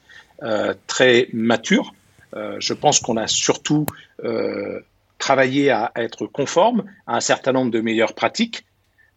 euh, 0.43 0.73
très 0.87 1.29
mature. 1.31 1.93
Euh, 2.35 2.57
je 2.59 2.73
pense 2.73 2.99
qu'on 2.99 3.17
a 3.17 3.27
surtout 3.27 3.85
travaillé 5.17 5.69
à 5.69 5.91
être 5.95 6.27
conforme 6.27 6.83
à 7.07 7.17
un 7.17 7.21
certain 7.21 7.51
nombre 7.53 7.71
de 7.71 7.81
meilleures 7.81 8.13
pratiques 8.13 8.65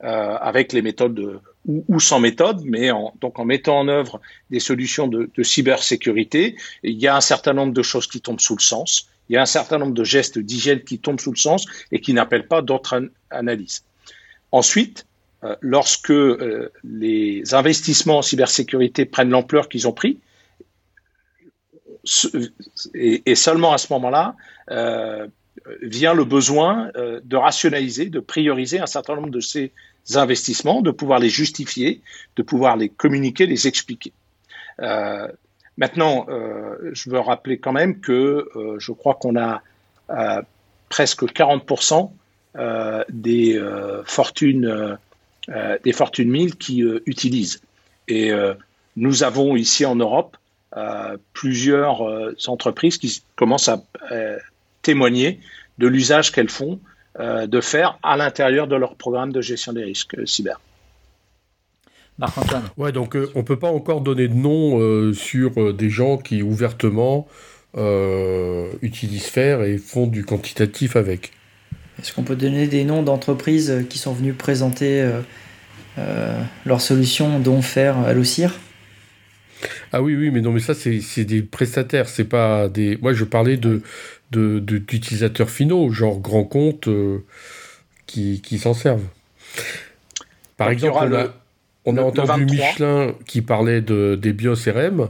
avec 0.01 0.73
les 0.73 0.83
méthodes 0.83 1.41
ou, 1.67 1.85
ou, 1.89 2.01
sans 2.01 2.21
méthode, 2.21 2.63
mais 2.65 2.91
en, 2.91 3.13
donc 3.21 3.39
en 3.39 3.45
mettant 3.45 3.79
en 3.79 3.89
œuvre 3.89 4.21
des 4.51 4.61
solutions 4.61 5.09
de, 5.09 5.31
de 5.35 5.43
cybersécurité, 5.43 6.57
il 6.83 6.99
y 6.99 7.07
a 7.07 7.17
un 7.17 7.21
certain 7.21 7.53
nombre 7.53 7.73
de 7.73 7.83
choses 7.83 8.07
qui 8.07 8.21
tombent 8.21 8.41
sous 8.41 8.57
le 8.57 8.63
sens. 8.63 9.09
Il 9.29 9.35
y 9.35 9.37
a 9.37 9.43
un 9.43 9.47
certain 9.47 9.79
nombre 9.79 9.95
de 9.95 10.05
gestes 10.05 10.39
d'hygiène 10.39 10.83
qui 10.83 10.99
tombent 10.99 11.21
sous 11.21 11.33
le 11.33 11.37
sens 11.37 11.67
et 11.91 12.01
qui 12.01 12.13
n'appellent 12.13 12.47
pas 12.47 12.63
d'autres 12.63 13.11
analyses. 13.31 13.85
Ensuite, 14.53 15.07
euh, 15.45 15.57
lorsque 15.61 16.11
euh, 16.11 16.71
les 16.85 17.55
investissements 17.55 18.19
en 18.19 18.23
cybersécurité 18.23 19.05
prennent 19.05 19.31
l'ampleur 19.31 19.69
qu'ils 19.69 19.87
ont 19.89 19.93
pris, 19.93 20.19
et, 22.95 23.35
seulement 23.35 23.73
à 23.73 23.79
ce 23.79 23.93
moment-là, 23.93 24.37
euh, 24.71 25.27
vient 25.83 26.15
le 26.15 26.25
besoin 26.25 26.91
de 26.95 27.37
rationaliser, 27.37 28.07
de 28.07 28.21
prioriser 28.21 28.79
un 28.79 28.87
certain 28.87 29.17
nombre 29.17 29.31
de 29.31 29.41
ces 29.41 29.73
investissements, 30.15 30.83
de 30.83 30.91
pouvoir 30.91 31.19
les 31.19 31.29
justifier, 31.29 32.01
de 32.37 32.43
pouvoir 32.43 32.77
les 32.77 32.89
communiquer, 32.89 33.47
les 33.47 33.67
expliquer. 33.67 34.13
Maintenant, 35.79 36.27
euh, 36.29 36.91
je 36.93 37.11
veux 37.11 37.19
rappeler 37.19 37.59
quand 37.59 37.73
même 37.73 38.01
que 38.01 38.49
euh, 38.57 38.79
je 38.79 38.93
crois 38.93 39.15
qu'on 39.15 39.37
a 39.37 39.63
euh, 40.11 40.43
presque 40.89 41.25
40% 41.25 42.11
euh, 42.57 43.05
des 43.11 43.61
fortunes 44.05 44.99
des 45.85 45.93
fortunes 45.93 46.31
1000 46.31 46.57
qui 46.57 46.83
utilisent. 47.07 47.61
Et 48.09 48.33
nous 48.97 49.23
avons 49.23 49.55
ici 49.55 49.87
en 49.87 49.95
Europe 49.95 50.37
plusieurs 51.35 52.03
entreprises 52.49 52.99
qui 52.99 53.23
commencent 53.37 53.69
à 53.69 53.81
témoigner 54.87 55.41
de 55.79 55.87
l'usage 55.87 56.33
qu'elles 56.33 56.51
font 56.51 56.81
de 57.19 57.61
faire 57.61 57.99
à 58.03 58.17
l'intérieur 58.17 58.67
de 58.67 58.77
leur 58.77 58.95
programme 58.95 59.33
de 59.33 59.41
gestion 59.41 59.73
des 59.73 59.85
risques 59.85 60.17
cyber. 60.27 60.61
Marc-Antoine. 62.19 62.63
Ouais, 62.77 62.93
donc 62.93 63.15
euh, 63.17 63.31
on 63.35 63.41
ne 63.41 63.45
peut 63.45 63.59
pas 63.59 63.71
encore 63.71 64.01
donner 64.01 64.29
de 64.29 64.35
nom 64.35 64.81
euh, 64.81 65.13
sur 65.13 65.61
euh, 65.61 65.73
des 65.73 65.91
gens 65.91 66.17
qui 66.17 66.43
ouvertement 66.43 67.27
utilisent 68.81 69.27
faire 69.27 69.63
et 69.63 69.77
font 69.77 70.07
du 70.07 70.25
quantitatif 70.25 70.97
avec. 70.97 71.33
Est-ce 71.99 72.15
qu'on 72.15 72.23
peut 72.23 72.35
donner 72.35 72.69
des 72.69 72.85
noms 72.85 73.03
d'entreprises 73.03 73.85
qui 73.91 73.99
sont 73.99 74.15
venues 74.15 74.33
présenter 74.33 75.07
leurs 76.65 76.81
solutions, 76.81 77.39
dont 77.39 77.61
faire 77.61 77.99
à 77.99 78.15
l'OCIR 78.15 78.55
Ah 79.93 80.01
oui, 80.01 80.17
oui, 80.17 80.31
mais 80.31 80.41
non, 80.41 80.53
mais 80.53 80.61
ça, 80.61 80.73
c'est 80.73 81.25
des 81.27 81.43
prestataires, 81.43 82.09
c'est 82.09 82.25
pas 82.25 82.71
des. 82.71 82.97
Moi, 83.03 83.13
je 83.13 83.25
parlais 83.25 83.59
de 83.59 83.83
d'utilisateurs 84.33 85.51
finaux, 85.51 85.91
genre 85.91 86.19
grands 86.19 86.45
comptes 86.45 86.89
qui, 88.07 88.43
qui 88.43 88.59
s'en 88.59 88.75
servent. 88.75 89.07
Par 90.57 90.71
exemple, 90.71 91.31
on 91.85 91.97
a 91.97 92.03
entendu 92.03 92.45
Michelin 92.45 93.15
qui 93.27 93.43
parlait 93.43 93.81
de, 93.81 94.19
des 94.21 94.33
BIOS-RM. 94.33 95.09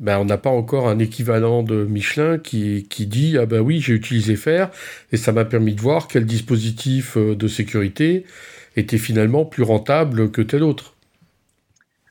Ben, 0.00 0.18
on 0.18 0.24
n'a 0.24 0.38
pas 0.38 0.50
encore 0.50 0.88
un 0.88 0.98
équivalent 0.98 1.62
de 1.62 1.84
Michelin 1.84 2.38
qui, 2.38 2.86
qui 2.88 3.06
dit 3.06 3.36
Ah 3.38 3.44
ben 3.44 3.60
oui, 3.60 3.80
j'ai 3.80 3.92
utilisé 3.92 4.36
Fer 4.36 4.70
et 5.12 5.18
ça 5.18 5.32
m'a 5.32 5.44
permis 5.44 5.74
de 5.74 5.80
voir 5.82 6.08
quel 6.08 6.24
dispositif 6.24 7.18
euh, 7.18 7.36
de 7.36 7.46
sécurité 7.46 8.24
était 8.74 8.96
finalement 8.96 9.44
plus 9.44 9.62
rentable 9.62 10.30
que 10.30 10.40
tel 10.40 10.62
autre. 10.62 10.94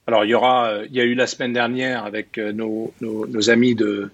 Alors, 0.06 0.26
il 0.26 0.30
y 0.30 0.36
aura, 0.36 0.68
euh, 0.68 0.88
il 0.90 0.96
y 0.96 1.02
a 1.02 1.04
eu 1.04 1.16
la 1.16 1.26
semaine 1.26 1.54
dernière 1.54 2.06
avec 2.06 2.38
euh, 2.38 2.52
nos, 2.52 2.94
nos, 3.02 3.50
amis 3.50 3.74
de, 3.74 4.12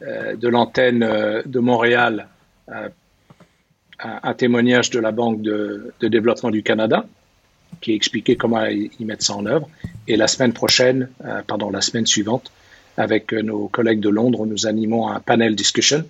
de 0.00 0.48
l'antenne 0.48 1.00
de 1.44 1.58
Montréal 1.58 2.28
un, 4.02 4.34
témoignage 4.34 4.90
de 4.90 4.98
la 4.98 5.12
Banque 5.12 5.42
de, 5.42 5.92
développement 6.00 6.50
du 6.50 6.62
Canada 6.62 7.06
qui 7.80 7.92
expliquait 7.92 8.36
comment 8.36 8.64
ils 8.64 9.06
mettent 9.06 9.22
ça 9.22 9.34
en 9.34 9.46
œuvre. 9.46 9.68
Et 10.08 10.16
la 10.16 10.26
semaine 10.26 10.52
prochaine, 10.52 11.08
euh, 11.24 11.42
pardon, 11.46 11.70
la 11.70 11.80
semaine 11.80 12.06
suivante, 12.06 12.50
avec 12.96 13.32
nos 13.32 13.68
collègues 13.68 14.00
de 14.00 14.08
Londres, 14.08 14.44
nous 14.46 14.66
animons 14.66 15.08
un 15.08 15.20
panel 15.20 15.54
discussion. 15.54 16.04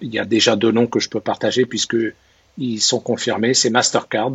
il 0.00 0.12
y 0.12 0.18
a 0.18 0.24
déjà 0.24 0.56
deux 0.56 0.72
noms 0.72 0.88
que 0.88 0.98
je 0.98 1.08
peux 1.08 1.20
partager 1.20 1.64
puisque 1.64 1.96
ils 2.58 2.80
sont 2.80 3.00
confirmés. 3.00 3.54
C'est 3.54 3.70
Mastercard 3.70 4.32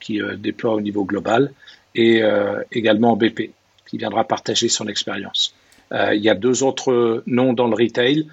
qui 0.00 0.20
déploie 0.38 0.74
au 0.74 0.80
niveau 0.80 1.04
global 1.04 1.52
et 1.94 2.22
également 2.70 3.16
BP 3.16 3.50
qui 3.86 3.98
viendra 3.98 4.24
partager 4.24 4.68
son 4.68 4.86
expérience. 4.86 5.54
Il 5.92 6.20
y 6.20 6.30
a 6.30 6.34
deux 6.34 6.62
autres 6.62 7.22
noms 7.26 7.52
dans 7.52 7.68
le 7.68 7.74
retail 7.74 8.26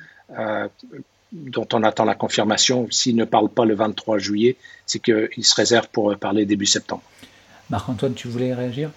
dont 1.32 1.68
on 1.74 1.84
attend 1.84 2.06
la 2.06 2.16
confirmation. 2.16 2.88
S'il 2.90 3.16
ne 3.16 3.26
parle 3.26 3.50
pas 3.50 3.66
le 3.66 3.76
23 3.76 4.18
juillet, 4.18 4.56
c'est 4.86 5.00
qu'il 5.00 5.44
se 5.44 5.56
réserve 5.56 5.88
pour 5.92 6.16
parler 6.18 6.46
début 6.46 6.66
septembre. 6.66 7.04
Marc-Antoine, 7.70 8.14
tu 8.14 8.28
voulais 8.28 8.54
réagir? 8.54 8.90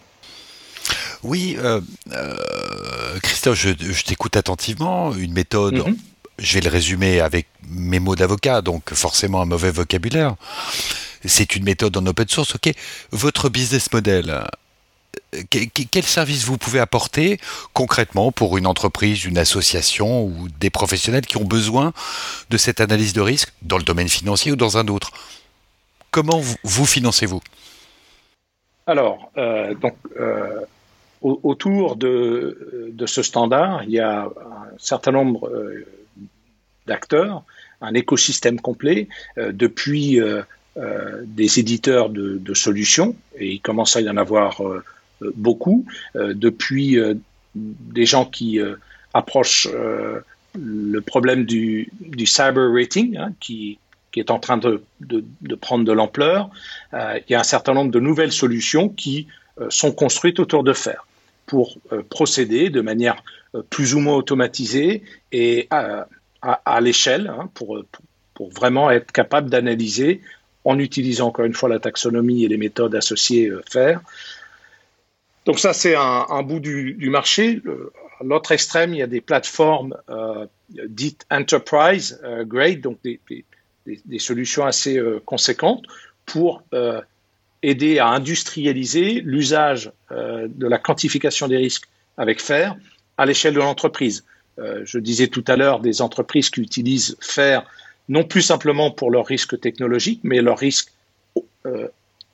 Oui, 1.22 1.56
euh, 1.58 1.80
euh, 2.12 3.18
Christophe, 3.22 3.58
je, 3.58 4.02
t'écoute 4.02 4.36
attentivement. 4.36 5.14
Une 5.14 5.32
méthode, 5.32 5.86
mhm. 5.86 5.96
je 6.38 6.54
vais 6.54 6.60
le 6.60 6.70
résumer 6.70 7.20
avec 7.20 7.46
mes 7.68 8.00
mots 8.00 8.16
d'avocat, 8.16 8.62
donc 8.62 8.92
forcément 8.94 9.40
un 9.40 9.46
mauvais 9.46 9.70
vocabulaire. 9.70 10.34
C'est 11.24 11.54
une 11.54 11.64
méthode 11.64 11.96
en 11.96 12.04
open 12.06 12.28
source, 12.28 12.56
ok. 12.56 12.72
Votre 13.12 13.48
business 13.48 13.92
model, 13.92 14.44
quel 15.50 16.04
service 16.04 16.44
vous 16.44 16.58
pouvez 16.58 16.78
apporter 16.78 17.38
concrètement 17.72 18.32
pour 18.32 18.58
une 18.58 18.66
entreprise, 18.66 19.24
une 19.24 19.38
association 19.38 20.24
ou 20.24 20.48
des 20.60 20.70
professionnels 20.70 21.26
qui 21.26 21.36
ont 21.36 21.44
besoin 21.44 21.92
de 22.50 22.56
cette 22.56 22.80
analyse 22.80 23.12
de 23.12 23.20
risque 23.20 23.52
dans 23.62 23.78
le 23.78 23.84
domaine 23.84 24.08
financier 24.08 24.52
ou 24.52 24.56
dans 24.56 24.76
un 24.78 24.88
autre? 24.88 25.10
Comment 26.10 26.40
vous, 26.62 26.84
financez-vous? 26.84 27.40
Alors, 28.86 29.32
euh, 29.38 29.74
donc, 29.74 29.96
euh, 30.20 30.60
autour 31.22 31.96
de, 31.96 32.92
ce 33.06 33.22
standard, 33.22 33.84
il 33.84 33.92
y 33.92 34.00
a 34.00 34.24
un 34.24 34.78
certain 34.78 35.12
nombre 35.12 35.48
euh, 35.48 35.86
d'acteurs, 36.86 37.44
un 37.80 37.94
écosystème 37.94 38.60
complet, 38.60 39.08
depuis 39.36 40.20
des 40.76 41.58
éditeurs 41.58 42.10
de, 42.10 42.54
solutions, 42.54 43.16
et 43.36 43.52
il 43.52 43.60
commence 43.60 43.96
à 43.96 44.00
y 44.00 44.08
en 44.08 44.16
avoir 44.16 44.60
beaucoup, 45.34 45.86
euh, 46.16 46.34
depuis 46.34 46.98
euh, 46.98 47.14
des 47.54 48.06
gens 48.06 48.24
qui 48.24 48.60
euh, 48.60 48.76
approchent 49.14 49.68
le 50.54 51.00
problème 51.00 51.44
du, 51.44 51.90
cyber 52.24 52.72
rating, 52.72 53.16
hein, 53.16 53.32
qui, 53.40 53.78
est 54.16 54.30
en 54.30 54.38
train 54.38 54.58
de, 54.58 54.82
prendre 55.60 55.84
de 55.84 55.92
l'ampleur. 55.92 56.50
il 56.92 57.24
y 57.28 57.34
a 57.34 57.40
un 57.40 57.44
certain 57.44 57.74
nombre 57.74 57.90
de 57.90 58.00
nouvelles 58.00 58.32
solutions 58.32 58.88
qui 58.88 59.26
sont 59.68 59.92
construites 59.92 60.40
autour 60.40 60.64
de 60.64 60.72
fer 60.72 61.06
pour 61.46 61.76
procéder 62.10 62.70
de 62.70 62.80
manière 62.80 63.22
plus 63.70 63.94
ou 63.94 64.00
moins 64.00 64.16
automatisée 64.16 65.02
et 65.30 65.68
à, 65.70 66.80
l'échelle 66.80 67.28
hein, 67.28 67.50
pour, 67.54 67.82
vraiment 68.50 68.90
être 68.90 69.12
capable 69.12 69.48
d'analyser 69.48 70.20
en 70.64 70.78
utilisant 70.78 71.28
encore 71.28 71.44
une 71.44 71.54
fois 71.54 71.68
la 71.68 71.78
taxonomie 71.78 72.44
et 72.44 72.48
les 72.48 72.58
méthodes 72.58 72.94
associées 72.94 73.50
faire 73.70 74.00
donc 75.44 75.58
ça, 75.58 75.72
c'est 75.72 75.96
un, 75.96 76.42
bout 76.42 76.60
du, 76.60 77.10
marché. 77.10 77.60
à 78.20 78.24
l'autre 78.24 78.52
extrême, 78.52 78.94
il 78.94 78.98
y 78.98 79.02
a 79.02 79.08
des 79.08 79.20
plateformes 79.20 79.96
euh, 80.08 80.46
dites 80.86 81.26
enterprise 81.30 82.20
euh, 82.22 82.44
grade, 82.44 82.80
donc 82.80 82.98
des, 83.02 84.18
solutions 84.18 84.64
assez 84.64 84.98
euh, 84.98 85.20
conséquentes 85.24 85.84
pour 86.26 86.62
aider 87.62 87.98
à 87.98 88.08
industrialiser 88.08 89.20
l'usage 89.24 89.90
de 90.10 90.66
la 90.66 90.78
quantification 90.78 91.48
des 91.48 91.56
risques 91.56 91.88
avec 92.16 92.40
FAIR 92.40 92.76
à 93.18 93.26
l'échelle 93.26 93.54
de 93.54 93.58
l'entreprise. 93.58 94.24
je 94.56 94.98
disais 94.98 95.26
tout 95.26 95.44
à 95.48 95.56
l'heure 95.56 95.80
des 95.80 96.00
entreprises 96.00 96.48
qui 96.48 96.60
utilisent 96.60 97.16
FAIR 97.20 97.64
non 98.08 98.22
plus 98.22 98.42
simplement 98.42 98.92
pour 98.92 99.10
leurs 99.10 99.26
risques 99.26 99.58
technologiques, 99.60 100.20
mais 100.22 100.40
leurs 100.40 100.58
risques 100.58 100.92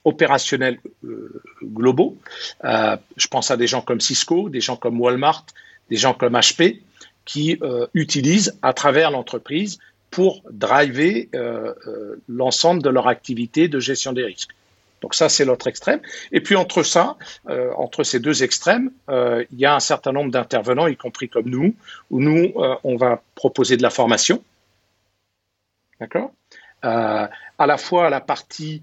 opérationnels 0.08 0.78
euh, 1.04 1.42
globaux. 1.62 2.16
Euh, 2.64 2.96
je 3.16 3.26
pense 3.26 3.50
à 3.50 3.56
des 3.56 3.66
gens 3.66 3.82
comme 3.82 4.00
Cisco, 4.00 4.48
des 4.48 4.60
gens 4.60 4.76
comme 4.76 5.00
Walmart, 5.00 5.44
des 5.90 5.96
gens 5.96 6.14
comme 6.14 6.32
HP, 6.34 6.80
qui 7.24 7.58
euh, 7.62 7.86
utilisent 7.92 8.58
à 8.62 8.72
travers 8.72 9.10
l'entreprise 9.10 9.78
pour 10.10 10.42
driver 10.50 11.28
l'ensemble 12.28 12.82
de 12.82 12.88
leur 12.88 13.08
activité 13.08 13.68
de 13.68 13.78
gestion 13.78 14.14
des 14.14 14.24
risques. 14.24 14.52
Donc 15.02 15.14
ça, 15.14 15.28
c'est 15.28 15.44
l'autre 15.44 15.66
extrême. 15.66 16.00
Et 16.32 16.40
puis 16.40 16.56
entre 16.56 16.82
ça, 16.82 17.18
entre 17.76 18.04
ces 18.04 18.18
deux 18.18 18.42
extrêmes, 18.42 18.90
il 19.10 19.58
y 19.58 19.66
a 19.66 19.74
un 19.74 19.80
certain 19.80 20.12
nombre 20.12 20.30
d'intervenants, 20.30 20.86
y 20.86 20.96
compris 20.96 21.28
comme 21.28 21.50
nous, 21.50 21.74
où 22.10 22.20
nous, 22.20 22.54
on 22.84 22.96
va 22.96 23.20
proposer 23.34 23.76
de 23.76 23.82
la 23.82 23.90
formation. 23.90 24.42
D'accord? 26.00 26.32
À 26.80 27.28
la 27.58 27.76
fois 27.76 28.08
la 28.08 28.22
partie 28.22 28.82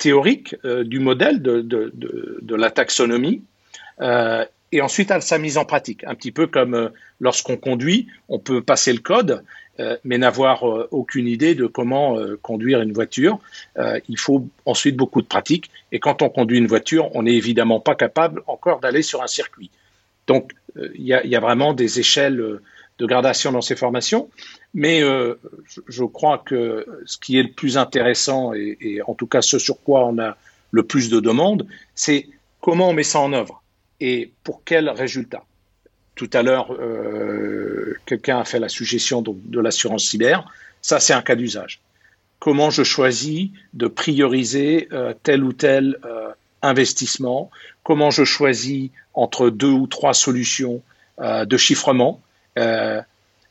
théorique 0.00 0.56
euh, 0.64 0.82
du 0.82 0.98
modèle 0.98 1.40
de, 1.42 1.60
de, 1.60 2.54
la 2.56 2.70
taxonomie 2.70 3.44
euh, 4.00 4.44
et 4.72 4.80
ensuite 4.80 5.10
à 5.10 5.20
sa 5.20 5.38
mise 5.38 5.58
en 5.58 5.64
pratique. 5.64 6.04
Un 6.04 6.14
petit 6.14 6.32
peu 6.32 6.46
comme 6.46 6.74
euh, 6.74 6.88
lorsqu'on 7.20 7.58
conduit, 7.58 8.08
on 8.28 8.38
peut 8.38 8.62
passer 8.62 8.92
le 8.92 8.98
code, 8.98 9.44
mais 10.04 10.18
n'avoir 10.18 10.62
aucune 10.90 11.26
idée 11.26 11.54
de 11.54 11.66
comment 11.66 12.18
conduire 12.42 12.82
une 12.82 12.92
voiture. 12.92 13.38
il 13.78 14.18
faut 14.18 14.46
ensuite 14.66 14.94
beaucoup 14.94 15.22
de 15.22 15.26
pratique. 15.26 15.70
Et 15.90 16.00
quand 16.00 16.20
on 16.20 16.28
conduit 16.28 16.58
une 16.58 16.66
voiture, 16.66 17.08
on 17.16 17.22
n'est 17.22 17.34
évidemment 17.34 17.80
pas 17.80 17.94
capable 17.94 18.42
encore 18.46 18.80
d'aller 18.80 19.00
sur 19.00 19.22
un 19.22 19.26
circuit. 19.26 19.70
Donc, 20.26 20.52
il 20.76 21.06
y, 21.06 21.14
a 21.14 21.40
vraiment 21.40 21.72
des 21.72 21.98
échelles 21.98 22.60
de 22.98 23.06
gradation 23.06 23.52
dans 23.52 23.62
ces 23.62 23.74
formations. 23.74 24.28
Mais 24.74 25.02
euh, 25.02 25.34
je, 25.88 26.04
crois 26.04 26.38
que 26.38 26.86
ce 27.04 27.18
qui 27.18 27.38
est 27.38 27.42
le 27.42 27.52
plus 27.52 27.76
intéressant, 27.76 28.52
et, 28.54 29.00
en 29.06 29.14
tout 29.14 29.26
cas 29.26 29.42
ce 29.42 29.58
sur 29.58 29.82
quoi 29.82 30.06
on 30.06 30.18
a 30.18 30.36
le 30.70 30.82
plus 30.84 31.10
de 31.10 31.18
demandes, 31.18 31.66
c'est 31.94 32.28
comment 32.60 32.90
on 32.90 32.92
met 32.92 33.02
ça 33.02 33.18
en 33.18 33.32
œuvre 33.32 33.62
et 34.00 34.32
pour 34.44 34.62
quel 34.64 34.88
résultat. 34.88 35.44
Tout 36.14 36.30
à 36.32 36.42
l'heure, 36.42 36.72
euh, 36.72 37.96
quelqu'un 38.06 38.40
a 38.40 38.44
fait 38.44 38.60
la 38.60 38.68
suggestion 38.68 39.22
de 39.22 39.60
l'assurance 39.60 40.04
cyber. 40.04 40.44
Ça, 40.82 41.00
c'est 41.00 41.14
un 41.14 41.22
cas 41.22 41.34
d'usage. 41.34 41.80
Comment 42.38 42.70
je 42.70 42.84
choisis 42.84 43.50
de 43.74 43.86
prioriser 43.86 44.88
euh, 44.92 45.14
tel 45.22 45.42
ou 45.42 45.52
tel 45.52 45.98
investissement? 46.62 47.50
Comment 47.82 48.10
je 48.10 48.24
choisis 48.24 48.90
entre 49.14 49.50
deux 49.50 49.72
ou 49.72 49.86
trois 49.86 50.14
solutions 50.14 50.82
de 51.18 51.56
chiffrement 51.56 52.22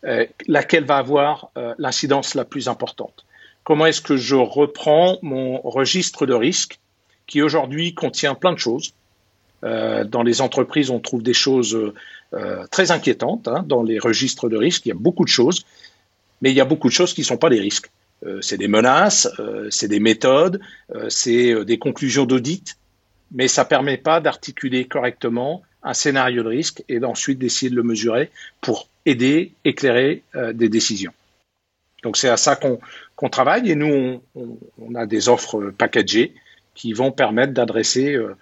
euh, 0.05 0.07
euh, 0.07 0.25
laquelle 0.47 0.85
va 0.85 0.97
avoir 0.97 1.49
euh, 1.57 1.73
l'incidence 1.77 2.35
la 2.35 2.45
plus 2.45 2.67
importante. 2.67 3.25
Comment 3.63 3.85
est-ce 3.85 4.01
que 4.01 4.17
je 4.17 4.35
reprends 4.35 5.17
mon 5.21 5.61
registre 5.61 6.25
de 6.25 6.33
risque 6.33 6.79
qui 7.27 7.41
aujourd'hui 7.41 7.93
contient 7.93 8.33
plein 8.33 8.53
de 8.53 8.57
choses 8.57 8.93
Dans 9.61 10.23
les 10.23 10.41
entreprises, 10.41 10.89
on 10.89 10.99
trouve 10.99 11.21
des 11.21 11.35
choses 11.35 11.77
très 12.71 12.89
inquiétantes. 12.89 13.47
Hein, 13.47 13.63
dans 13.67 13.83
les 13.83 13.99
registres 13.99 14.49
de 14.49 14.57
risque, 14.57 14.87
il 14.87 14.89
y 14.89 14.91
a 14.91 14.95
beaucoup 14.95 15.23
de 15.23 15.29
choses, 15.29 15.63
mais 16.41 16.49
il 16.49 16.55
y 16.55 16.61
a 16.61 16.65
beaucoup 16.65 16.87
de 16.87 16.93
choses 16.93 17.13
qui 17.13 17.21
ne 17.21 17.25
sont 17.25 17.37
pas 17.37 17.49
des 17.49 17.59
risques. 17.59 17.91
c'est 18.41 18.57
des 18.57 18.67
menaces, 18.67 19.29
c'est 19.69 19.89
des 19.89 19.99
méthodes, 19.99 20.59
c'est 21.09 21.63
des 21.65 21.77
conclusions 21.77 22.25
d'audit, 22.25 22.77
mais 23.31 23.47
ça 23.47 23.63
ne 23.63 23.69
permet 23.69 23.97
pas 23.97 24.19
d'articuler 24.21 24.87
correctement 24.87 25.61
un 25.83 25.93
scénario 25.93 26.43
de 26.43 26.49
risque 26.49 26.83
et 26.89 26.99
d'ensuite 26.99 27.39
d'essayer 27.39 27.69
de 27.69 27.75
le 27.75 27.83
mesurer 27.83 28.31
pour 28.61 28.87
aider, 29.05 29.53
éclairer 29.65 30.23
euh, 30.35 30.53
des 30.53 30.69
décisions. 30.69 31.13
Donc 32.03 32.17
c'est 32.17 32.29
à 32.29 32.37
ça 32.37 32.55
qu'on 32.55 33.29
travaille 33.29 33.69
et 33.69 33.75
nous, 33.75 34.21
on, 34.35 34.95
a 34.95 35.05
des 35.05 35.27
offres 35.27 35.71
packagées 35.77 36.33
qui 36.75 36.93
vont 36.93 37.11
permettre 37.11 37.53
d'adresser, 37.53 38.13
euh, 38.13 38.35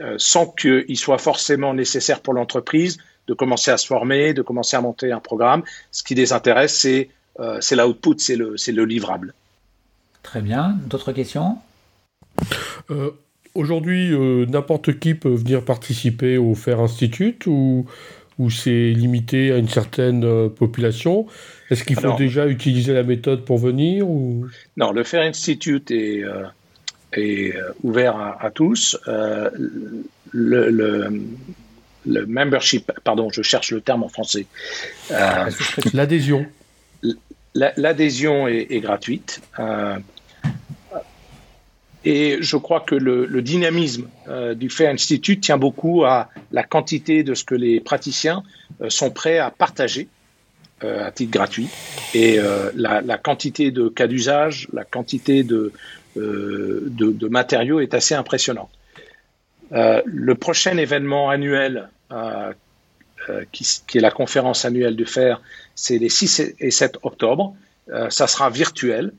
euh, 0.00 0.16
sans 0.18 0.46
qu'il 0.46 0.96
soit 0.96 1.18
forcément 1.18 1.74
nécessaire 1.74 2.20
pour 2.20 2.34
l'entreprise, 2.34 2.98
de 3.28 3.34
commencer 3.34 3.70
à 3.70 3.76
se 3.76 3.86
former, 3.86 4.34
de 4.34 4.42
commencer 4.42 4.76
à 4.76 4.80
monter 4.80 5.12
un 5.12 5.20
programme. 5.20 5.62
Ce 5.92 6.02
qui 6.02 6.14
les 6.14 6.32
intéresse, 6.32 6.76
c'est 6.78 7.10
c'est 7.58 7.74
l'output, 7.74 8.14
c'est 8.18 8.36
le, 8.36 8.54
le 8.68 8.84
livrable. 8.84 9.34
Très 10.22 10.40
bien. 10.40 10.78
D'autres 10.86 11.10
questions? 11.10 11.58
Aujourd'hui, 13.54 14.12
euh, 14.12 14.46
n'importe 14.46 14.98
qui 14.98 15.14
peut 15.14 15.32
venir 15.32 15.64
participer 15.64 16.38
au 16.38 16.56
Fair 16.56 16.80
Institute 16.80 17.46
ou, 17.46 17.86
ou 18.40 18.50
c'est 18.50 18.90
limité 18.90 19.52
à 19.52 19.58
une 19.58 19.68
certaine 19.68 20.24
euh, 20.24 20.48
population? 20.48 21.28
Est-ce 21.70 21.84
qu'il 21.84 21.94
faut 21.94 22.16
déjà 22.16 22.48
utiliser 22.48 22.92
la 22.92 23.04
méthode 23.04 23.44
pour 23.44 23.58
venir 23.58 24.08
ou... 24.08 24.46
Non, 24.76 24.90
le 24.90 25.04
Fair 25.04 25.22
Institute 25.22 25.92
est, 25.92 26.24
euh, 26.24 26.42
est 27.12 27.54
ouvert 27.84 28.16
à, 28.40 28.50
tous. 28.50 28.98
le, 29.06 30.70
le, 32.04 32.26
membership, 32.26 32.90
pardon, 33.04 33.30
je 33.30 33.42
cherche 33.42 33.70
le 33.70 33.80
terme 33.80 34.02
en 34.02 34.08
français. 34.08 34.46
L'adhésion. 35.92 36.44
L'adhésion 37.54 38.48
est, 38.48 38.66
est, 38.70 38.80
gratuite. 38.80 39.40
Et 42.04 42.38
je 42.40 42.56
crois 42.56 42.80
que 42.80 42.94
le, 42.94 43.42
dynamisme 43.42 44.08
euh, 44.28 44.54
du 44.54 44.68
Fair 44.68 44.90
Institute 44.92 45.40
tient 45.40 45.56
beaucoup 45.56 46.04
à 46.04 46.28
la 46.52 46.62
quantité 46.62 47.22
de 47.22 47.34
ce 47.34 47.44
que 47.44 47.54
les 47.54 47.80
praticiens 47.80 48.42
sont 48.88 49.10
prêts 49.10 49.38
à 49.38 49.50
partager 49.50 50.08
à 50.82 51.10
titre 51.12 51.30
gratuit. 51.30 51.68
Et 52.12 52.38
la, 52.74 53.16
quantité 53.16 53.70
de 53.70 53.88
cas 53.88 54.06
d'usage, 54.06 54.68
la 54.74 54.84
quantité 54.84 55.42
de, 55.42 55.72
de, 56.14 57.28
matériaux 57.28 57.80
est 57.80 57.94
assez 57.94 58.14
impressionnante. 58.14 58.68
le 59.70 60.34
prochain 60.34 60.76
événement 60.76 61.30
annuel 61.30 61.88
qui, 63.52 63.66
qui, 63.86 63.98
est 63.98 64.00
la 64.02 64.10
conférence 64.10 64.66
annuelle 64.66 64.96
du 64.96 65.06
FAIR, 65.06 65.40
c'est 65.74 65.96
les 65.96 66.10
6 66.10 66.54
et 66.58 66.70
7 66.70 66.98
octobre. 67.02 67.56
ça 68.10 68.26
sera 68.26 68.50
virtuel 68.50 69.12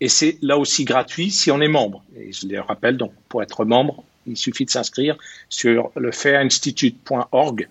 et 0.00 0.08
c'est 0.08 0.38
là 0.40 0.56
aussi 0.56 0.84
gratuit 0.84 1.30
si 1.30 1.50
on 1.50 1.60
est 1.60 1.68
membre. 1.68 2.02
Et 2.16 2.32
je 2.32 2.46
le 2.46 2.60
rappelle, 2.60 2.96
donc, 2.96 3.12
pour 3.28 3.42
être 3.42 3.64
membre, 3.64 4.02
il 4.26 4.36
suffit 4.36 4.64
de 4.64 4.70
s'inscrire 4.70 5.16
sur 5.48 5.90
le 5.96 6.10
fairinstitute.org 6.10 7.68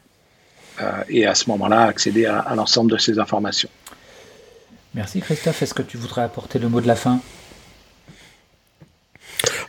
euh, 0.82 1.04
et 1.10 1.26
à 1.26 1.36
ce 1.36 1.50
moment-là 1.50 1.84
accéder 1.84 2.26
à, 2.26 2.54
l'ensemble 2.56 2.92
de 2.92 2.98
ces 2.98 3.20
informations. 3.20 3.70
Merci 4.94 5.22
Christophe. 5.22 5.62
Est-ce 5.62 5.74
que 5.74 5.82
tu 5.82 5.98
voudrais 5.98 6.24
apporter 6.24 6.60
le 6.60 6.70
mot 6.70 6.82
de 6.82 6.88
la 6.88 6.96
fin? 6.96 7.20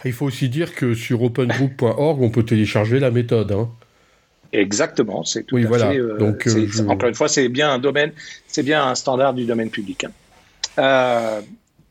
Il 0.05 0.13
faut 0.13 0.27
aussi 0.27 0.49
dire 0.49 0.75
que 0.75 0.95
sur 0.95 1.23
opengroup.org, 1.23 2.23
on 2.23 2.31
peut 2.31 2.43
télécharger 2.43 3.01
la 3.01 3.11
méthode. 3.11 3.53
Hein. 3.53 3.69
Exactement, 4.53 5.25
c'est 5.25 5.45
tout 5.45 5.57
oui, 5.57 5.65
voilà. 5.65 5.93
Euh, 5.93 6.17
Donc, 6.19 6.47
euh, 6.47 6.67
Encore 6.89 7.09
une 7.09 7.15
fois, 7.15 7.29
c'est 7.29 7.49
bien 7.49 7.71
un 7.71 7.79
domaine, 7.79 8.13
c'est 8.47 8.63
bien 8.63 8.85
un 8.85 8.95
standard 8.95 9.35
du 9.35 9.45
domaine 9.45 9.71
public. 9.71 10.07
Hein. 10.79 11.43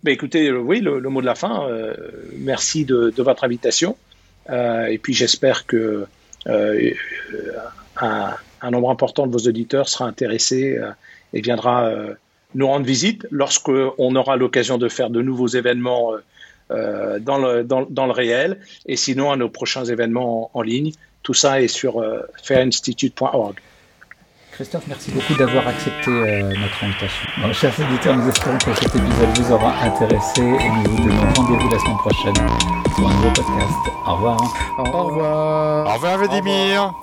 Ben, 0.04 0.14
écoutez, 0.14 0.48
euh, 0.48 0.58
oui, 0.58 0.80
le, 0.80 1.02
mot 1.02 1.20
de 1.20 1.26
la 1.26 1.36
fin. 1.36 1.68
Euh, 1.68 1.94
merci 2.38 2.86
de, 2.86 3.14
votre 3.18 3.44
invitation. 3.44 3.98
Euh, 4.50 4.86
et 4.86 4.98
puis 4.98 5.14
j'espère 5.14 5.66
que 5.66 6.06
un, 6.46 6.78
nombre 8.72 8.90
important 8.90 9.28
de 9.28 9.32
vos 9.32 9.48
auditeurs 9.48 9.90
sera 9.90 10.06
intéressé 10.06 10.80
et 11.34 11.42
viendra 11.42 11.92
nous 12.56 12.68
rendre 12.68 12.86
visite 12.86 13.28
lorsqu'on 13.30 14.16
aura 14.16 14.38
l'occasion 14.38 14.78
de 14.78 14.88
faire 14.88 15.10
de 15.10 15.22
nouveaux 15.22 15.48
événements 15.48 16.14
dans, 16.70 17.38
le, 17.38 17.64
dans, 17.64 18.06
le 18.06 18.12
réel 18.12 18.60
et 18.86 18.96
sinon 18.96 19.32
à 19.32 19.36
nos 19.36 19.50
prochains 19.50 19.86
événements 19.86 20.50
en, 20.54 20.62
ligne. 20.62 20.94
Tout 21.24 21.34
ça 21.34 21.62
est 21.62 21.68
sur 21.68 22.04
fairinstitute.org. 22.42 23.56
Christophe, 24.60 24.88
merci 24.90 25.12
beaucoup 25.12 25.36
d'avoir 25.36 25.66
accepté 25.70 26.12
euh, 26.12 26.42
notre 26.42 26.84
invitation. 26.84 27.54
chers 27.54 27.80
auditeurs, 27.80 28.18
nous 28.18 28.28
espérons 28.28 28.58
que 28.58 28.74
cet 28.74 28.94
épisode 28.94 29.38
vous 29.38 29.54
aura 29.54 29.74
intéressé 29.86 30.42
et 30.42 30.70
nous 30.70 30.84
vous 30.84 30.98
donnons 30.98 31.34
rendez-vous 31.34 31.70
la 31.70 31.80
semaine 31.80 31.98
prochaine 32.00 32.34
pour 32.94 33.10
un 33.10 33.14
nouveau 33.14 33.30
podcast. 33.30 33.74
Au 34.06 34.16
revoir. 34.16 34.38
Au 34.78 34.84
revoir. 34.84 35.88
Au 35.88 35.94
revoir, 35.94 36.18
Vladimir. 36.18 36.94